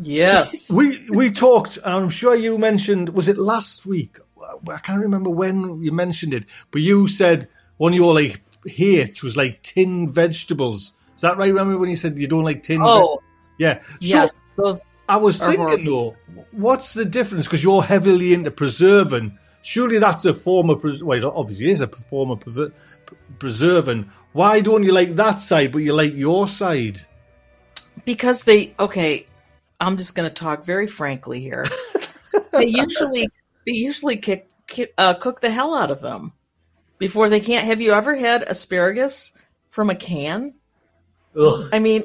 [0.00, 0.70] Yes.
[0.74, 4.18] We we talked, I'm sure you mentioned, was it last week?
[4.70, 9.22] I can't remember when you mentioned it, but you said one of your like hates
[9.22, 10.92] was like tinned vegetables.
[11.14, 11.48] Is that right?
[11.48, 12.82] Remember when you said you don't like tinned?
[12.84, 13.20] Oh,
[13.58, 13.80] yeah.
[14.00, 14.40] So yes.
[15.08, 16.16] I was thinking though,
[16.52, 17.46] what's the difference?
[17.46, 19.38] Because you're heavily into preserving.
[19.62, 22.70] Surely that's a form of pres- well, obviously it is a form of pre-
[23.38, 24.10] preserving.
[24.32, 27.06] Why don't you like that side, but you like your side?
[28.04, 29.26] Because they okay.
[29.80, 31.66] I'm just going to talk very frankly here.
[32.52, 33.28] they usually
[33.66, 36.32] they usually kick, kick, uh, cook the hell out of them
[36.98, 37.64] before they can't.
[37.64, 39.36] Have you ever had asparagus
[39.70, 40.54] from a can?
[41.36, 41.68] Ugh.
[41.72, 42.04] I mean,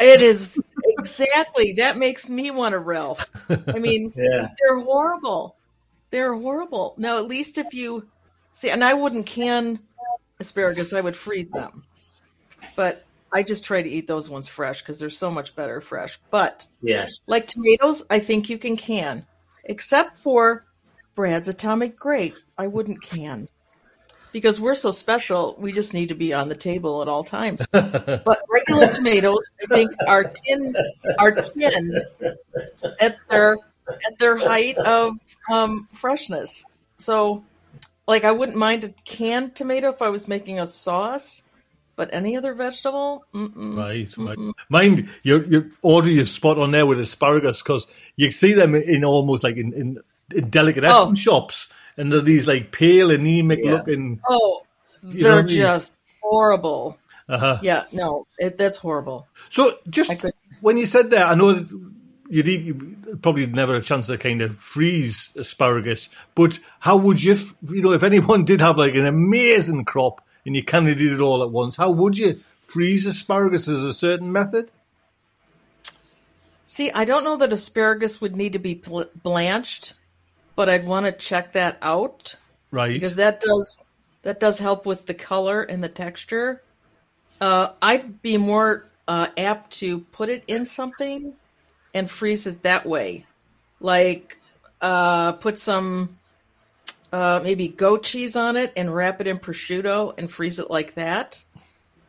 [0.00, 0.62] it is
[0.98, 3.28] exactly that makes me want to Ralph.
[3.68, 4.48] I mean, yeah.
[4.58, 5.56] they're horrible.
[6.10, 6.94] They're horrible.
[6.96, 8.08] Now, at least if you
[8.52, 9.78] see, and I wouldn't can
[10.40, 11.84] asparagus, I would freeze them.
[12.76, 13.04] But
[13.34, 16.20] I just try to eat those ones fresh because they're so much better fresh.
[16.30, 19.26] But yes, like tomatoes, I think you can can,
[19.64, 20.64] except for
[21.16, 22.36] Brad's Atomic Grape.
[22.56, 23.48] I wouldn't can
[24.30, 25.56] because we're so special.
[25.58, 27.66] We just need to be on the table at all times.
[27.72, 30.76] but regular tomatoes, I think, are tin
[31.18, 32.00] are tin
[33.00, 33.56] at their
[33.88, 35.14] at their height of
[35.50, 36.64] um, freshness.
[36.98, 37.44] So,
[38.06, 41.42] like, I wouldn't mind a canned tomato if I was making a sauce
[41.96, 44.52] but any other vegetable, mm-mm, right, mm-mm.
[44.68, 47.86] Mind your your order your spot on there with asparagus because
[48.16, 49.98] you see them in almost like in in,
[50.34, 51.14] in delicatessen oh.
[51.14, 53.72] shops, and they're these like pale anemic yeah.
[53.72, 54.20] looking.
[54.28, 54.64] Oh,
[55.02, 56.18] they're just I mean?
[56.22, 56.98] horrible.
[57.28, 57.58] Uh-huh.
[57.62, 59.26] Yeah, no, it, that's horrible.
[59.48, 60.12] So just
[60.60, 61.64] when you said that, I know
[62.28, 67.22] you'd eat you probably never a chance to kind of freeze asparagus, but how would
[67.22, 70.98] you, you know, if anyone did have like an amazing crop and you kind of
[70.98, 74.70] did it all at once, how would you freeze asparagus as a certain method?
[76.66, 78.82] See, I don't know that asparagus would need to be
[79.22, 79.94] blanched,
[80.56, 82.36] but I'd want to check that out.
[82.70, 82.92] Right.
[82.92, 83.84] Because that does
[84.22, 86.62] That does help with the color and the texture.
[87.40, 91.36] Uh, I'd be more uh, apt to put it in something
[91.92, 93.26] and freeze it that way.
[93.80, 94.38] Like
[94.80, 96.16] uh, put some
[97.14, 100.94] uh, maybe goat cheese on it and wrap it in prosciutto and freeze it like
[100.94, 101.44] that.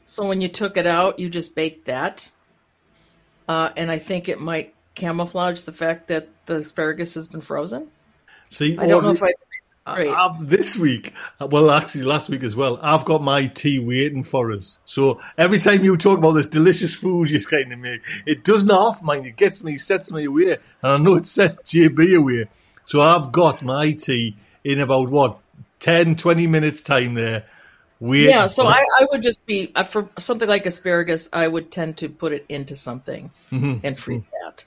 [0.06, 2.32] So when you took it out, you just baked that.
[3.48, 7.90] Uh, and I think it might camouflage the fact that the asparagus has been frozen.
[8.50, 9.34] See, I don't know if I.
[9.88, 14.24] I, I've, this week, well, actually last week as well, I've got my tea waiting
[14.24, 14.80] for us.
[14.86, 18.72] So every time you talk about this delicious food you're kind of make, it doesn't
[18.72, 19.28] off mind.
[19.28, 22.48] It gets me, sets me away, and I know it set JB away.
[22.86, 24.36] So I've got my tea
[24.66, 25.38] in about what
[25.80, 27.46] 10, 20 minutes time there.
[28.02, 31.30] Waiting yeah, so I, I, would just be uh, for something like asparagus.
[31.32, 33.76] I would tend to put it into something mm-hmm.
[33.86, 34.66] and freeze that.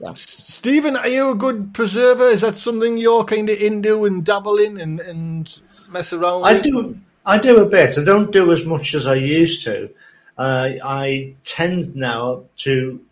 [0.00, 0.12] Yeah.
[0.14, 2.28] Stephen, are you a good preserver?
[2.28, 5.60] Is that something you're kind of into and dabble in and, and
[5.90, 6.62] mess around I with?
[6.62, 6.98] do.
[7.26, 7.98] I do a bit.
[7.98, 9.90] I don't do as much as I used to.
[10.38, 13.04] Uh, I tend now to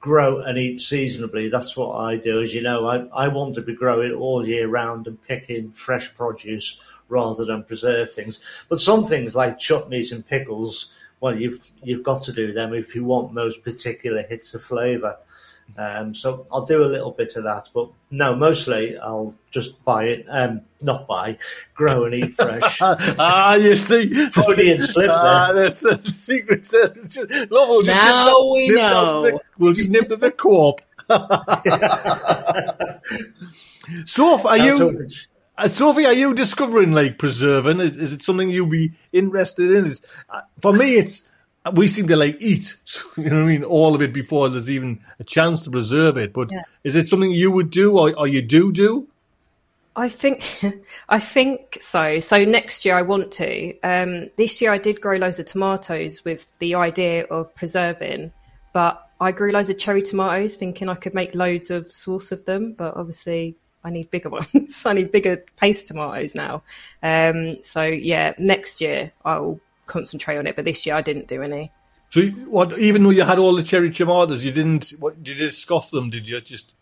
[0.00, 1.48] grow and eat seasonably.
[1.48, 2.40] That's what I do.
[2.40, 6.14] As you know, I, I want to be growing all year round and picking fresh
[6.14, 8.42] produce rather than preserve things.
[8.68, 12.94] But some things like chutneys and pickles, well, you've you've got to do them if
[12.94, 15.16] you want those particular hits of flavour.
[15.78, 20.04] Um, so I'll do a little bit of that, but no, mostly I'll just buy
[20.04, 21.36] it, um, not buy,
[21.74, 22.78] grow and eat fresh.
[22.80, 25.14] ah, you see, Freudian slip there.
[25.14, 26.66] Ah, that's the secret.
[27.50, 29.22] Love, we'll just now nip, we nip know.
[29.22, 30.80] The, we'll just nip to the co-op.
[34.06, 35.06] Soph, are you?
[35.58, 37.80] Uh, Sophie, are you discovering like preserving?
[37.80, 39.86] Is, is it something you'll be interested in?
[39.86, 41.30] Is, uh, for me, it's
[41.72, 42.76] we seem to like eat,
[43.16, 46.16] you know what I mean, all of it before there's even a chance to preserve
[46.16, 46.32] it.
[46.32, 46.62] But yeah.
[46.84, 49.08] is it something you would do or, or you do do?
[49.94, 50.44] I think,
[51.08, 52.20] I think so.
[52.20, 53.80] So next year I want to.
[53.80, 58.32] Um, this year I did grow loads of tomatoes with the idea of preserving,
[58.72, 62.44] but I grew loads of cherry tomatoes thinking I could make loads of sauce of
[62.44, 62.74] them.
[62.74, 64.84] But obviously I need bigger ones.
[64.84, 66.62] I need bigger paste tomatoes now.
[67.02, 70.56] Um, so yeah, next year I'll concentrate on it.
[70.56, 71.72] But this year I didn't do any.
[72.10, 72.78] So what?
[72.78, 74.90] Even though you had all the cherry tomatoes, you didn't.
[74.98, 75.14] What?
[75.24, 76.10] You just scoff them?
[76.10, 76.72] Did you just?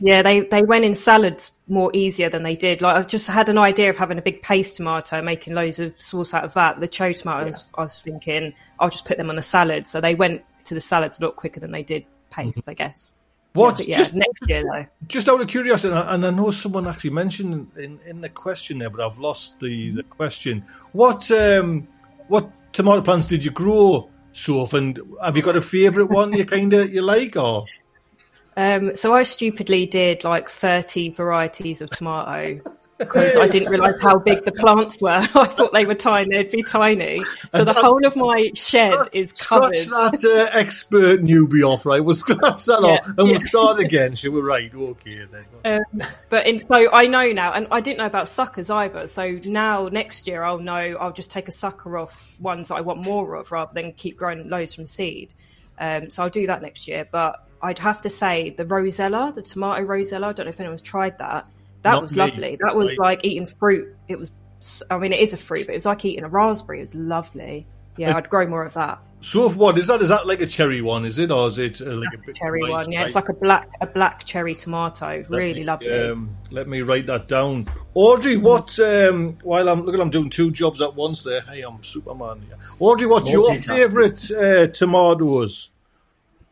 [0.00, 2.80] Yeah, they they went in salads more easier than they did.
[2.80, 6.00] Like I just had an idea of having a big paste tomato, making loads of
[6.00, 6.80] sauce out of that.
[6.80, 7.80] The cherry tomatoes, yeah.
[7.80, 9.86] I was thinking, I'll just put them on a salad.
[9.86, 12.70] So they went to the salads a lot quicker than they did paste, mm-hmm.
[12.70, 13.14] I guess.
[13.52, 13.80] What?
[13.80, 14.86] Yeah, yeah, just, next year though.
[15.08, 18.88] Just out of curiosity, and I know someone actually mentioned in, in the question there,
[18.88, 20.64] but I've lost the, the question.
[20.92, 21.86] What um,
[22.28, 24.74] what tomato plants did you grow, Soph?
[24.74, 27.66] And have you got a favourite one you kind of you like, or?
[28.56, 32.60] Um, so I stupidly did like thirty varieties of tomato
[33.04, 35.10] because I didn't realise how big the plants were.
[35.10, 37.22] I thought they were tiny; they'd be tiny.
[37.52, 39.76] So the whole of my shed is covered.
[39.76, 42.04] That uh, expert newbie off, right?
[42.04, 43.24] We'll scratch that yeah, off, and yeah.
[43.24, 44.14] we'll start again.
[44.14, 44.72] She was right.
[44.74, 45.44] Okay, then.
[45.64, 49.06] Um, but in, so I know now, and I didn't know about suckers either.
[49.06, 50.96] So now next year I'll know.
[51.00, 54.16] I'll just take a sucker off ones that I want more of, rather than keep
[54.16, 55.34] growing loads from seed.
[55.78, 57.08] Um, so I'll do that next year.
[57.10, 60.28] But I'd have to say the rosella, the tomato rosella.
[60.28, 61.46] I don't know if anyone's tried that
[61.82, 62.18] that Not was me.
[62.18, 62.58] lovely.
[62.60, 63.94] That was like eating fruit.
[64.08, 64.32] It was,
[64.90, 66.78] I mean, it is a fruit, but it was like eating a raspberry.
[66.78, 67.66] It was lovely.
[67.96, 69.00] Yeah, I'd grow more of that.
[69.20, 70.00] So, what is that?
[70.00, 71.04] Is that like a cherry one?
[71.04, 72.90] Is it, or is it uh, like That's a, cherry one?
[72.90, 75.24] Yeah, it's like a black a black cherry tomato.
[75.28, 75.92] Let really me, lovely.
[75.92, 77.66] Um, let me write that down.
[77.94, 78.76] Audrey, what?
[78.80, 81.22] Um, while I'm looking, I'm doing two jobs at once.
[81.22, 82.42] There, hey, I'm Superman.
[82.48, 82.56] Yeah.
[82.80, 85.70] Audrey, what's your favourite uh, tomatoes?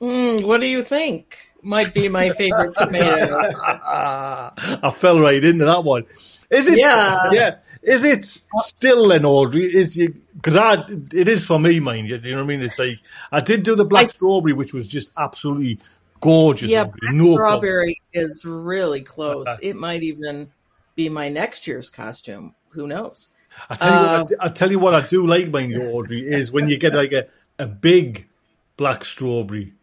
[0.01, 1.50] Mm, what do you think?
[1.63, 3.37] Might be my favorite tomato.
[3.65, 6.05] I fell right into that one.
[6.51, 6.79] Is it?
[6.79, 7.31] Yeah.
[7.33, 7.57] Yeah.
[7.83, 8.25] Is it
[8.59, 9.65] still then, Audrey?
[9.65, 12.17] Is you because I it is for me, mind you.
[12.17, 12.63] You know what I mean?
[12.63, 12.99] It's like
[13.33, 15.79] I did do the black I, strawberry, which was just absolutely
[16.21, 16.71] gorgeous.
[16.71, 18.31] Yeah, no strawberry problem.
[18.31, 19.47] is really close.
[19.63, 20.51] It might even
[20.95, 22.55] be my next year's costume.
[22.71, 23.31] Who knows?
[23.69, 25.91] I tell you, uh, what, I, I, tell you what I do like, mind you,
[25.91, 27.27] Audrey, is when you get like a,
[27.59, 28.29] a big
[28.77, 29.75] black strawberry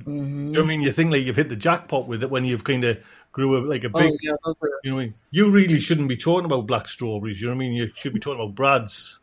[0.00, 0.52] Mm-hmm.
[0.52, 2.44] Do you know I mean you think like you've hit the jackpot with it when
[2.44, 2.98] you've kind of
[3.32, 6.44] grew a, like a oh, big, oh, yeah, you know, you really shouldn't be talking
[6.44, 7.40] about black strawberries.
[7.40, 7.72] You know what I mean?
[7.72, 9.18] You should be talking about Brad's.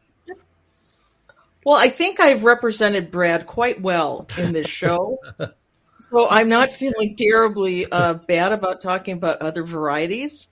[1.64, 5.20] Well, I think I've represented Brad quite well in this show,
[6.00, 10.50] so I'm not feeling terribly uh, bad about talking about other varieties.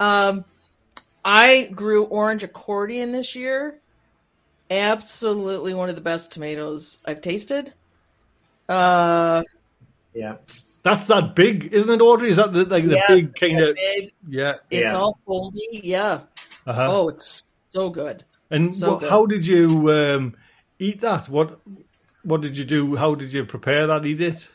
[0.00, 0.44] Um,
[1.24, 3.80] I grew orange accordion this year.
[4.70, 7.72] Absolutely one of the best tomatoes I've tasted.
[8.68, 9.42] Uh,
[10.14, 10.36] yeah.
[10.82, 12.30] That's that big, isn't it, Audrey?
[12.30, 13.76] Is that the, like the yes, big kind of?
[13.76, 14.12] Big.
[14.28, 14.56] Yeah.
[14.70, 14.96] It's yeah.
[14.96, 15.80] all foldy.
[15.82, 16.20] Yeah.
[16.66, 16.88] Uh-huh.
[16.90, 18.24] Oh, it's so good.
[18.50, 19.10] And So what, good.
[19.10, 20.36] how did you um,
[20.78, 21.28] eat that?
[21.28, 21.58] What
[22.22, 22.96] what did you do?
[22.96, 24.04] How did you prepare that?
[24.04, 24.48] Eat it?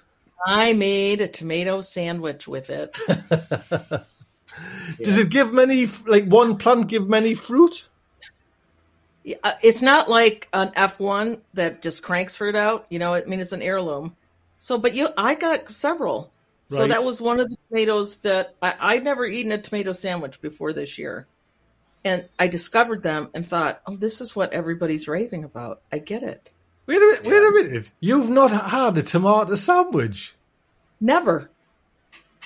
[0.45, 2.95] I made a tomato sandwich with it.
[5.01, 7.87] Does it give many like one plant give many fruit?
[9.23, 12.85] Yeah, uh, It's not like an F1 that just cranks fruit out.
[12.89, 14.15] You know, I mean, it's an heirloom.
[14.59, 16.31] So, but you, I got several.
[16.67, 20.39] So that was one of the tomatoes that I, I'd never eaten a tomato sandwich
[20.39, 21.25] before this year.
[22.05, 25.81] And I discovered them and thought, oh, this is what everybody's raving about.
[25.91, 26.51] I get it.
[26.85, 27.25] Wait a minute.
[27.25, 27.91] Wait a minute.
[27.99, 30.35] You've not had a tomato sandwich.
[31.01, 31.49] Never.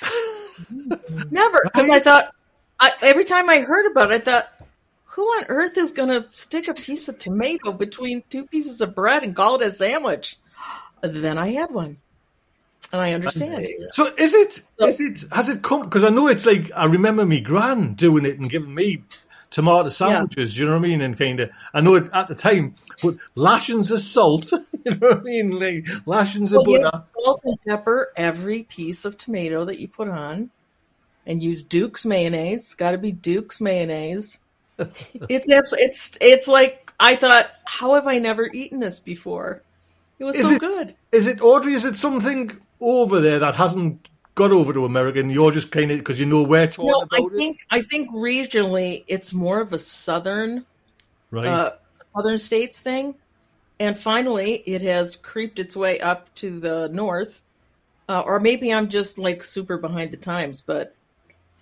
[1.30, 1.61] Never.
[1.66, 2.34] Because I thought,
[2.80, 4.49] I, every time I heard about it, I thought,
[5.05, 8.95] who on earth is going to stick a piece of tomato between two pieces of
[8.95, 10.38] bread and call it a sandwich?
[11.01, 11.97] Then I had one.
[12.91, 13.67] And I understand.
[13.91, 14.61] So is it?
[14.79, 15.23] Is it?
[15.34, 15.84] Has it come?
[15.84, 19.03] Because I know it's like I remember me gran doing it and giving me
[19.49, 20.57] tomato sandwiches.
[20.57, 21.01] You know what I mean?
[21.01, 24.51] And kind of, I know it at the time, but lashings of salt.
[24.86, 25.59] You know what I mean?
[25.59, 27.05] Like lashings of Well, yeah, butter.
[27.23, 30.49] salt and pepper every piece of tomato that you put on,
[31.25, 32.73] and use Duke's mayonnaise.
[32.73, 34.39] Got to be Duke's mayonnaise.
[35.29, 37.49] it's abs- it's it's like I thought.
[37.63, 39.63] How have I never eaten this before?
[40.19, 40.95] It was Is so it- good.
[41.13, 41.75] Is it Audrey?
[41.75, 42.51] Is it something
[42.84, 45.19] over there that hasn't got over to America?
[45.19, 47.59] And you're just kind of because you know we're talking No, I about it, think
[47.71, 50.65] I think regionally it's more of a southern
[51.31, 51.45] right?
[51.47, 51.71] uh,
[52.15, 53.15] southern states thing,
[53.79, 57.41] and finally it has creeped its way up to the north.
[58.09, 60.97] Uh, or maybe I'm just like super behind the times, but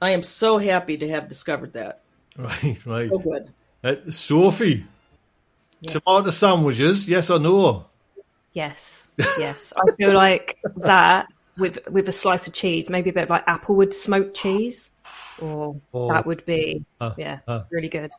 [0.02, 2.04] I am so happy to have discovered that.
[2.38, 3.10] right, right.
[3.12, 3.54] So good.
[3.84, 4.86] Uh, Sophie,
[5.82, 6.04] Yes.
[6.06, 7.08] tomato sandwiches?
[7.10, 7.91] Yes or no?
[8.54, 9.74] Yes, yes.
[9.78, 11.28] I feel like that
[11.58, 14.92] with with a slice of cheese, maybe a bit of like applewood smoked cheese,
[15.42, 16.10] or Oh.
[16.12, 17.64] that would be Uh, yeah, uh.
[17.72, 18.12] really good.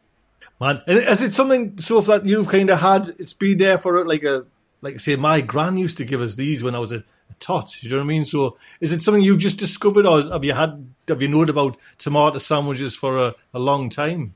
[0.61, 3.15] Man, and is it something, Soph, that you've kind of had?
[3.19, 4.45] It's been there for like a,
[4.81, 7.83] like say, my gran used to give us these when I was a, a tot.
[7.83, 8.25] You know what I mean?
[8.25, 11.77] So, is it something you've just discovered, or have you had, have you known about
[11.99, 14.35] tomato sandwiches for a, a long time?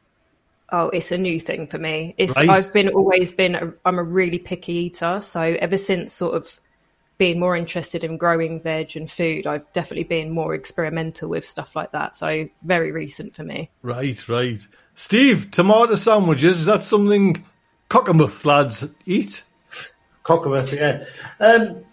[0.71, 2.15] Oh, it's a new thing for me.
[2.19, 2.49] It's Right.
[2.49, 6.61] I've been always been a, I'm a really picky eater, so ever since sort of
[7.19, 11.75] being more interested in growing veg and food, I've definitely been more experimental with stuff
[11.75, 12.15] like that.
[12.15, 13.71] So very recent for me.
[13.83, 14.67] Right, right.
[14.95, 17.45] Steve, tomato sandwiches, is that something
[17.89, 19.45] Cockermouth lads eat?
[20.25, 21.05] Cockermouth, yeah.
[21.41, 21.85] Um,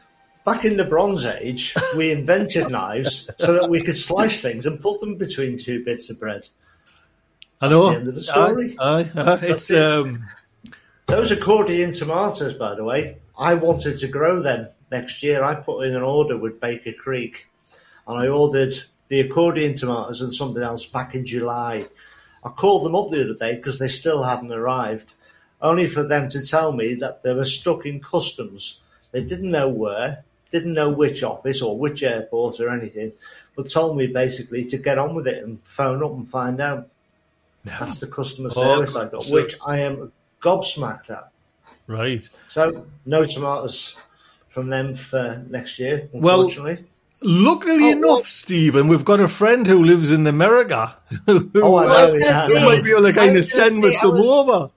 [0.43, 4.81] back in the Bronze Age, we invented knives so that we could slice things and
[4.81, 6.49] put them between two bits of bread.
[7.63, 7.89] I know.
[7.89, 8.75] the end of the story.
[8.79, 9.39] Aye, aye, aye.
[9.43, 9.81] It's, it.
[9.81, 10.25] um,
[11.07, 15.43] Those accordion tomatoes, by the way, I wanted to grow them next year.
[15.43, 17.47] I put in an order with Baker Creek,
[18.07, 18.75] and I ordered
[19.07, 21.83] the accordion tomatoes and something else back in July.
[22.43, 25.13] I called them up the other day because they still hadn't arrived,
[25.61, 28.81] only for them to tell me that they were stuck in customs.
[29.11, 33.13] They didn't know where, didn't know which office or which airport or anything,
[33.55, 36.89] but told me basically to get on with it and phone up and find out.
[37.79, 40.11] That's the customer Oh, service I got, which I am
[40.41, 41.29] gobsmacked at.
[41.87, 42.27] right.
[42.47, 42.69] So
[43.05, 44.01] no tomatoes
[44.49, 46.49] from them for next year, Well.
[47.25, 50.97] Luckily Oh, enough, well- Stephen, we've got a friend who lives in America.
[51.25, 52.13] who Oh, I know.
[52.13, 54.71] Was yeah, gonna might be able to kind of send with some was- over.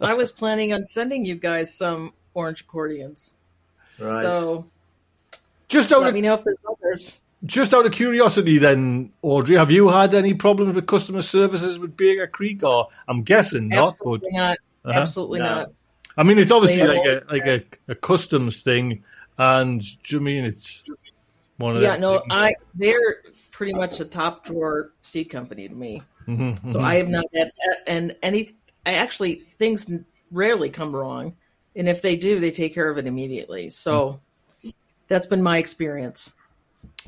[0.00, 3.36] I was planning on sending you guys some orange accordions.
[4.00, 4.22] Right.
[4.22, 4.66] So
[5.68, 7.20] Just out let of me know if there's others.
[7.44, 11.96] Just out of curiosity, then, Audrey, have you had any problems with customer services with
[11.96, 12.62] Baker Creek?
[12.62, 14.58] Or I'm guessing not, but Absolutely not.
[14.84, 15.00] Uh-huh.
[15.00, 15.44] Absolutely No.
[15.44, 15.68] not.
[16.16, 19.04] I mean, it's obviously like a like a, a customs thing,
[19.38, 20.82] and do you mean it's
[21.56, 22.24] one of Yeah, them no, things.
[22.30, 23.22] I they're
[23.52, 26.02] pretty much a top drawer seed company to me.
[26.26, 26.84] Mhm, So mhm.
[26.84, 27.50] I have not had
[27.86, 28.56] and any.
[28.84, 29.90] I actually things
[30.30, 31.36] rarely come wrong,
[31.76, 33.70] and if they do, they take care of it immediately.
[33.70, 34.20] So
[35.08, 36.34] that's been my experience.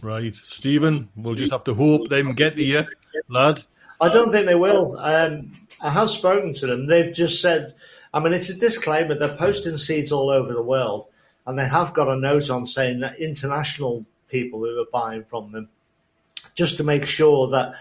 [0.03, 1.09] Right, Stephen.
[1.17, 2.85] We'll just have to hope them get to you,
[3.29, 3.63] lad.
[4.01, 4.99] I don't think they will.
[4.99, 5.53] Um,
[5.83, 6.87] I have spoken to them.
[6.87, 7.75] They've just said,
[8.13, 9.15] I mean, it's a disclaimer.
[9.15, 11.07] They're posting seeds all over the world,
[11.47, 15.53] and they have got a note on saying that international people who are buying from
[15.53, 15.69] them,
[16.55, 17.75] just to make sure that,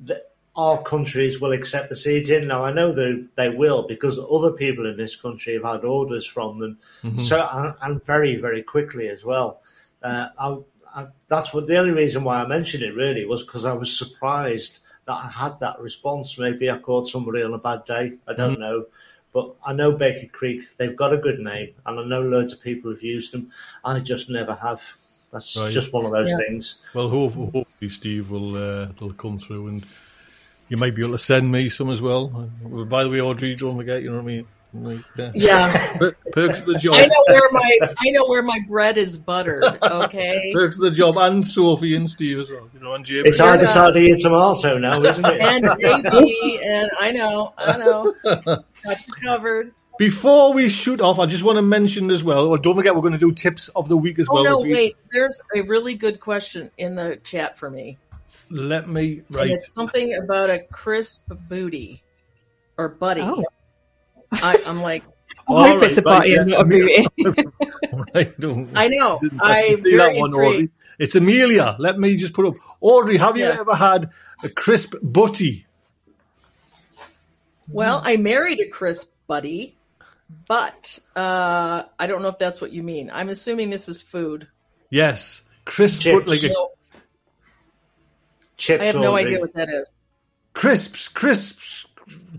[0.00, 2.46] that our countries will accept the seeds in.
[2.46, 6.26] Now, I know they, they will because other people in this country have had orders
[6.26, 6.78] from them,
[7.16, 9.62] so and, and very, very quickly as well.
[10.02, 10.58] Uh, I,
[10.94, 13.96] I, that's what the only reason why I mentioned it really was because I was
[13.96, 16.38] surprised that I had that response.
[16.38, 18.14] Maybe I caught somebody on a bad day.
[18.28, 18.86] I don't know.
[19.32, 22.60] But I know Baker Creek, they've got a good name, and I know loads of
[22.60, 23.50] people have used them.
[23.84, 24.96] I just never have.
[25.32, 25.72] That's Right.
[25.72, 26.36] just one of those Yeah.
[26.46, 26.82] things.
[26.92, 29.86] Well, hopefully Steve will uh, will come through and
[30.68, 32.28] you might be able to send me some as well.
[32.88, 34.46] By the way, Audrey, don't forget, you know what I mean.
[34.74, 35.70] Uh, yeah.
[36.32, 36.94] Perks of the job.
[36.94, 39.64] I know where my I know where my bread is buttered.
[39.82, 40.52] Okay.
[40.54, 42.68] Perks of the job, and Sophie and Steve as well.
[42.72, 43.28] You know, and Jamie.
[43.28, 45.40] It's either side of your tomato now, isn't it?
[45.40, 49.74] and JB, and I know, I know, got you covered.
[49.98, 52.48] Before we shoot off, I just want to mention as well.
[52.48, 54.44] Well, don't forget we're going to do tips of the week as oh, well.
[54.44, 54.96] No, wait.
[55.12, 57.98] There's a really good question in the chat for me.
[58.48, 59.50] Let me write.
[59.50, 62.02] And it's something about a crisp booty
[62.78, 63.20] or buddy.
[63.22, 63.44] Oh.
[64.32, 65.02] I, am like,
[65.48, 67.06] I hope right, it's a body and not a booty.
[68.14, 69.20] right, no, I know.
[69.40, 70.70] I see that one, Audrey.
[70.98, 71.76] It's Amelia.
[71.78, 72.54] Let me just put up.
[72.80, 73.56] Audrey, have you yeah.
[73.60, 74.10] ever had
[74.44, 75.66] a crisp butty?
[77.68, 79.76] Well, I married a crisp buddy,
[80.46, 83.10] but uh, I don't know if that's what you mean.
[83.12, 84.48] I'm assuming this is food.
[84.90, 86.54] Yes, crisp, but like a,
[88.56, 88.82] chips.
[88.82, 89.90] I have no idea what that is.
[90.52, 91.86] Crisps, crisps,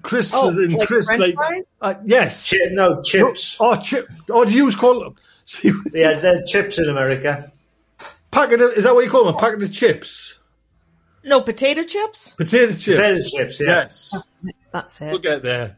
[0.02, 1.18] crisps oh, and like crisps.
[1.18, 1.36] Like,
[1.82, 2.46] uh, yes.
[2.48, 3.58] Chip, no, chips.
[3.60, 4.08] Oh, chip.
[4.30, 5.16] Oh, do you call them?
[5.46, 7.52] See, yeah, they're chips in America.
[8.32, 9.36] Packet of, is that what you call them?
[9.36, 10.40] A packet of chips?
[11.26, 12.32] No, potato chips?
[12.32, 12.98] Potato chips.
[12.98, 13.68] Potato chips, yeah.
[13.68, 14.16] yes.
[14.72, 15.12] That's it.
[15.12, 15.78] We'll get there.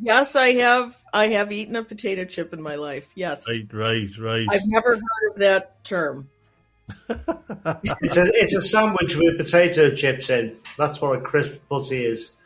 [0.00, 0.96] Yes, I have.
[1.12, 3.10] I have eaten a potato chip in my life.
[3.14, 3.46] Yes.
[3.48, 4.46] Right, right, right.
[4.50, 6.28] I've never heard of that term.
[7.08, 10.56] it's a it's a sandwich with potato chips in.
[10.76, 12.36] That's what a crisp butty is.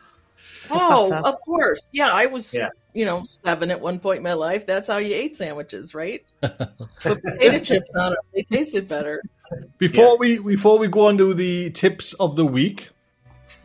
[0.69, 1.89] Oh, of course.
[1.91, 2.69] Yeah, I was, yeah.
[2.93, 4.65] you know, seven at one point in my life.
[4.65, 6.23] That's how you ate sandwiches, right?
[6.41, 9.21] but potato chips on it, they tasted better.
[9.77, 10.15] Before yeah.
[10.19, 12.89] we before we go on to the tips of the week,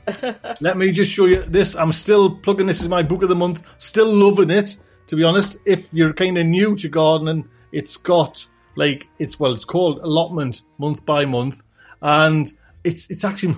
[0.60, 1.74] let me just show you this.
[1.76, 3.62] I'm still plugging this is my book of the month.
[3.78, 4.76] Still loving it.
[5.08, 8.46] To be honest, if you're kind of new to gardening, it's got
[8.76, 11.62] like it's well, it's called allotment month by month,
[12.02, 12.52] and
[12.84, 13.56] it's it's actually.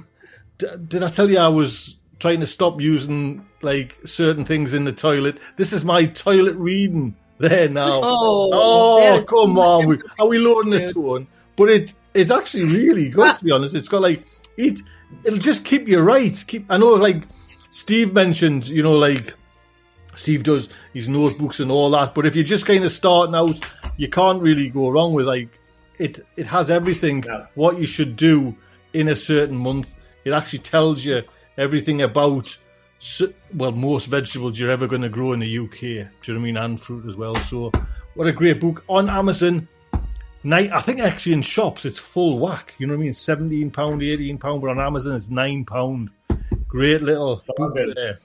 [0.58, 4.92] Did I tell you I was trying to stop using like certain things in the
[4.92, 5.38] toilet.
[5.56, 8.00] This is my toilet reading there now.
[8.02, 9.86] Oh, oh come on.
[9.86, 11.26] We, are we loading the tone?
[11.56, 13.74] But it it's actually really good to be honest.
[13.74, 14.24] It's got like
[14.56, 14.80] it
[15.24, 16.44] it'll just keep you right.
[16.46, 17.24] Keep I know like
[17.70, 19.34] Steve mentioned, you know, like
[20.14, 23.64] Steve does his notebooks and all that, but if you're just kind of starting out,
[23.96, 25.58] you can't really go wrong with like
[25.98, 27.46] it it has everything yeah.
[27.54, 28.54] what you should do
[28.92, 29.94] in a certain month.
[30.24, 31.22] It actually tells you
[31.60, 32.56] everything about
[33.54, 35.80] well most vegetables you're ever going to grow in the UK.
[35.80, 36.56] Do you know what I mean?
[36.56, 37.34] And fruit as well.
[37.34, 37.70] So
[38.14, 39.68] what a great book on Amazon.
[40.42, 42.74] Night, I think actually in shops it's full whack.
[42.78, 43.12] You know what I mean?
[43.12, 46.10] Seventeen pound, eighteen pound, but on Amazon it's nine pound.
[46.66, 48.18] Great little book there.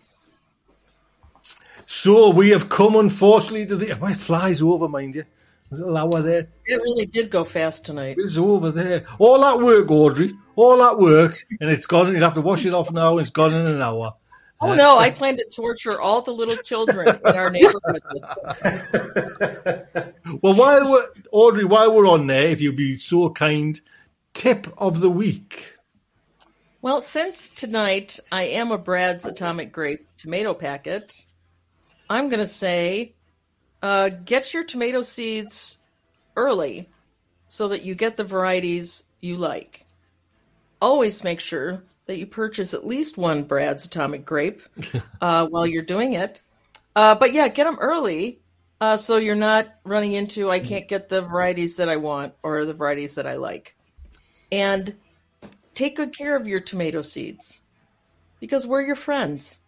[1.86, 3.92] So we have come, unfortunately, to the.
[3.92, 5.26] It flies over, mind you.
[5.72, 6.44] A hour there.
[6.66, 8.18] It really did go fast tonight.
[8.20, 9.06] It's over there.
[9.18, 10.32] All that work, Audrey.
[10.56, 12.14] All that work, and it's gone.
[12.14, 13.18] You'd have to wash it off now.
[13.18, 14.14] It's gone in an hour.
[14.62, 14.98] Oh uh, no!
[14.98, 18.02] I plan to torture all the little children in our neighborhood.
[20.42, 23.82] well, while we're Audrey, while we're on there, if you'd be so kind,
[24.34, 25.76] tip of the week.
[26.82, 31.26] Well, since tonight I am a Brad's Atomic Grape tomato packet,
[32.10, 33.16] I'm going to say
[33.86, 35.84] uh, get your tomato seeds
[36.36, 36.90] early
[37.48, 39.86] so that you get the varieties you like.
[40.82, 44.64] Always make sure that you purchase at least one Brad's Atomic Grape
[45.22, 46.42] uh, while you're doing it.
[46.96, 48.40] Uh, but yeah, get them early
[48.82, 52.66] uh, so you're not running into I can't get the varieties that I want or
[52.66, 53.76] the varieties that I like.
[54.52, 54.96] And
[55.76, 57.62] take good care of your tomato seeds
[58.40, 59.60] because we're your friends.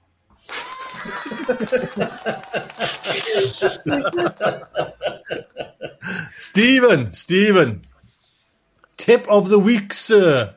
[6.36, 7.82] Stephen, Stephen,
[8.98, 10.54] tip of the week, sir.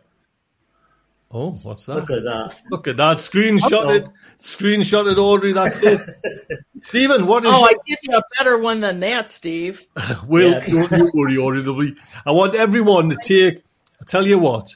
[1.32, 1.94] Oh, what's that?
[1.94, 2.62] Look at that.
[2.70, 3.18] Look at that.
[3.18, 4.08] Screenshot it.
[4.38, 5.52] Screenshot it, Audrey.
[5.52, 6.00] That's it.
[6.82, 7.68] Stephen, what is Oh, your...
[7.68, 9.86] I give you a better one than that, Steve.
[10.26, 10.60] Will, yeah.
[10.60, 11.94] don't you worry, Audrey.
[12.26, 13.62] I want everyone to take,
[14.00, 14.74] I tell you what,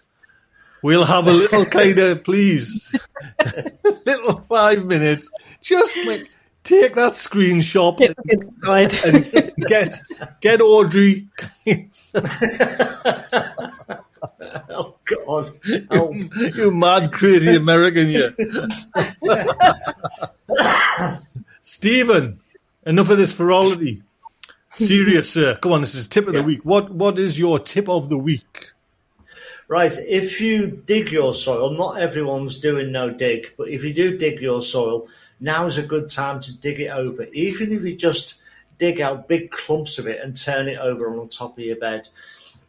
[0.84, 2.94] we'll have a little kind of, please,
[4.06, 5.32] little five minutes.
[5.62, 6.28] Just Wait.
[6.62, 8.14] take that screenshot and,
[9.56, 9.98] and get,
[10.40, 11.26] get Audrey.
[14.68, 15.50] oh God!
[15.90, 16.12] Oh.
[16.12, 18.30] You, you mad, crazy American, you.
[21.62, 22.38] Stephen,
[22.84, 24.02] enough of this frivolity.
[24.68, 25.56] Serious, sir.
[25.56, 26.40] Come on, this is tip of yeah.
[26.40, 26.64] the week.
[26.64, 28.73] What What is your tip of the week?
[29.66, 34.18] Right, if you dig your soil, not everyone's doing no dig, but if you do
[34.18, 35.08] dig your soil,
[35.40, 37.24] now's a good time to dig it over.
[37.32, 38.42] Even if you just
[38.78, 41.76] dig out big clumps of it and turn it over on the top of your
[41.76, 42.08] bed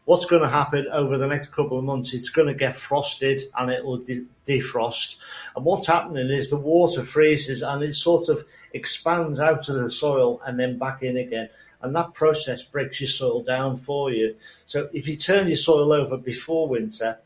[0.05, 2.13] what's going to happen over the next couple of months?
[2.13, 5.17] It's going to get frosted and it will de- defrost.
[5.55, 9.89] And what's happening is the water freezes and it sort of expands out of the
[9.89, 11.49] soil and then back in again.
[11.85, 14.35] And that process breaks your soil down for you.
[14.65, 17.19] So if you turn your soil over before winter,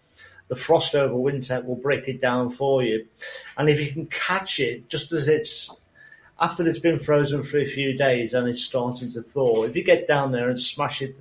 [0.50, 3.08] the frost over winter will break it down for you.
[3.58, 5.74] And if you can catch it just as it's
[6.42, 9.84] after it's been frozen for a few days and it's starting to thaw, if you
[9.84, 11.16] get down there and smash it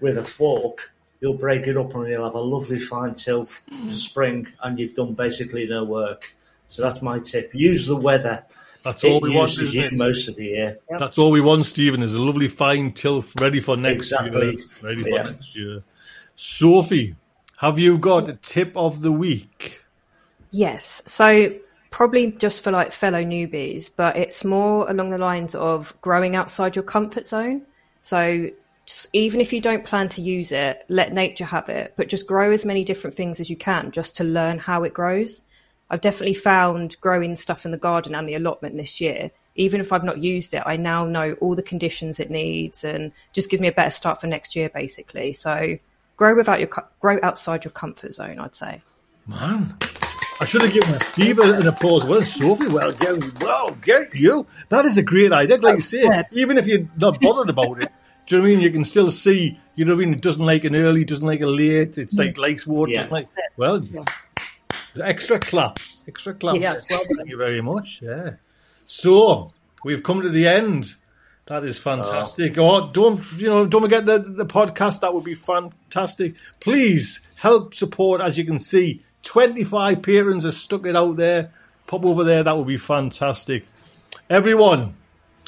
[0.00, 3.94] with a fork, you'll break it up and you'll have a lovely fine tilth for
[3.94, 6.32] spring and you've done basically no work.
[6.68, 7.54] So that's my tip.
[7.54, 8.44] Use the weather.
[8.82, 9.96] That's all it we want, isn't it?
[9.96, 10.78] Most of the year.
[10.90, 10.98] Yep.
[10.98, 14.52] That's all we want, Stephen, is a lovely fine tilth ready for next exactly.
[14.52, 14.64] year.
[14.82, 15.22] Ready for yeah.
[15.22, 15.82] next year.
[16.34, 17.14] Sophie,
[17.58, 19.82] have you got a tip of the week?
[20.50, 21.02] Yes.
[21.06, 21.54] So
[21.90, 26.74] probably just for like fellow newbies, but it's more along the lines of growing outside
[26.74, 27.62] your comfort zone.
[28.00, 28.50] So
[29.12, 32.50] even if you don't plan to use it, let nature have it, but just grow
[32.50, 35.44] as many different things as you can just to learn how it grows.
[35.90, 39.30] I've definitely found growing stuff in the garden and the allotment this year.
[39.54, 43.12] Even if I've not used it, I now know all the conditions it needs and
[43.32, 45.34] just give me a better start for next year, basically.
[45.34, 45.78] So
[46.16, 46.70] grow without your
[47.00, 48.38] grow outside your comfort zone.
[48.38, 48.82] I'd say.
[49.26, 49.76] Man,
[50.40, 52.04] I should have given Steve an applause.
[52.04, 54.46] Well, Sophie, well, get, well, get you.
[54.70, 55.58] That is a great idea.
[55.58, 57.92] Like you say, even if you're not bothered about it,
[58.26, 58.60] do you know what I mean?
[58.60, 60.14] You can still see, you know what I mean?
[60.14, 61.96] It doesn't like an early, doesn't like a late.
[61.96, 62.38] It's like mm.
[62.38, 62.90] likes water.
[62.90, 63.06] Yeah.
[63.08, 64.02] Like, well, yeah.
[65.00, 65.78] Extra clap.
[66.06, 66.56] Extra clap.
[66.56, 68.02] Yes, well Thank you very much.
[68.02, 68.32] Yeah.
[68.84, 69.52] So,
[69.84, 70.94] we've come to the end.
[71.46, 72.56] That is fantastic.
[72.58, 72.70] Oh.
[72.70, 73.66] oh, don't you know?
[73.66, 75.00] Don't forget the the podcast.
[75.00, 76.36] That would be fantastic.
[76.60, 78.20] Please help support.
[78.20, 81.52] As you can see, twenty five patrons have stuck it out there.
[81.86, 82.44] Pop over there.
[82.44, 83.66] That would be fantastic.
[84.30, 84.94] Everyone.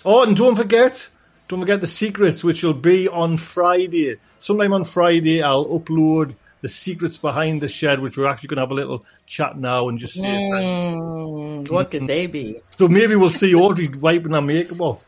[0.05, 1.09] Oh, and don't forget
[1.49, 4.16] don't forget the secrets, which will be on Friday.
[4.40, 6.34] Sometime on Friday, I'll upload
[6.64, 9.90] the secrets behind the shed, which we're actually going to have a little chat now
[9.90, 10.22] and just see.
[10.22, 12.58] Mm, what can they be?
[12.70, 15.04] So maybe we'll see Audrey wiping her makeup off.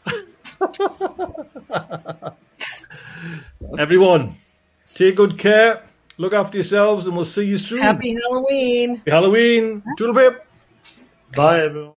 [3.78, 4.34] Everyone,
[4.94, 5.82] take good care.
[6.18, 7.80] Look after yourselves, and we'll see you soon.
[7.80, 8.96] Happy Halloween.
[8.96, 9.82] Happy Halloween.
[9.96, 10.46] Toodle pip.
[11.34, 11.94] Bye, everyone.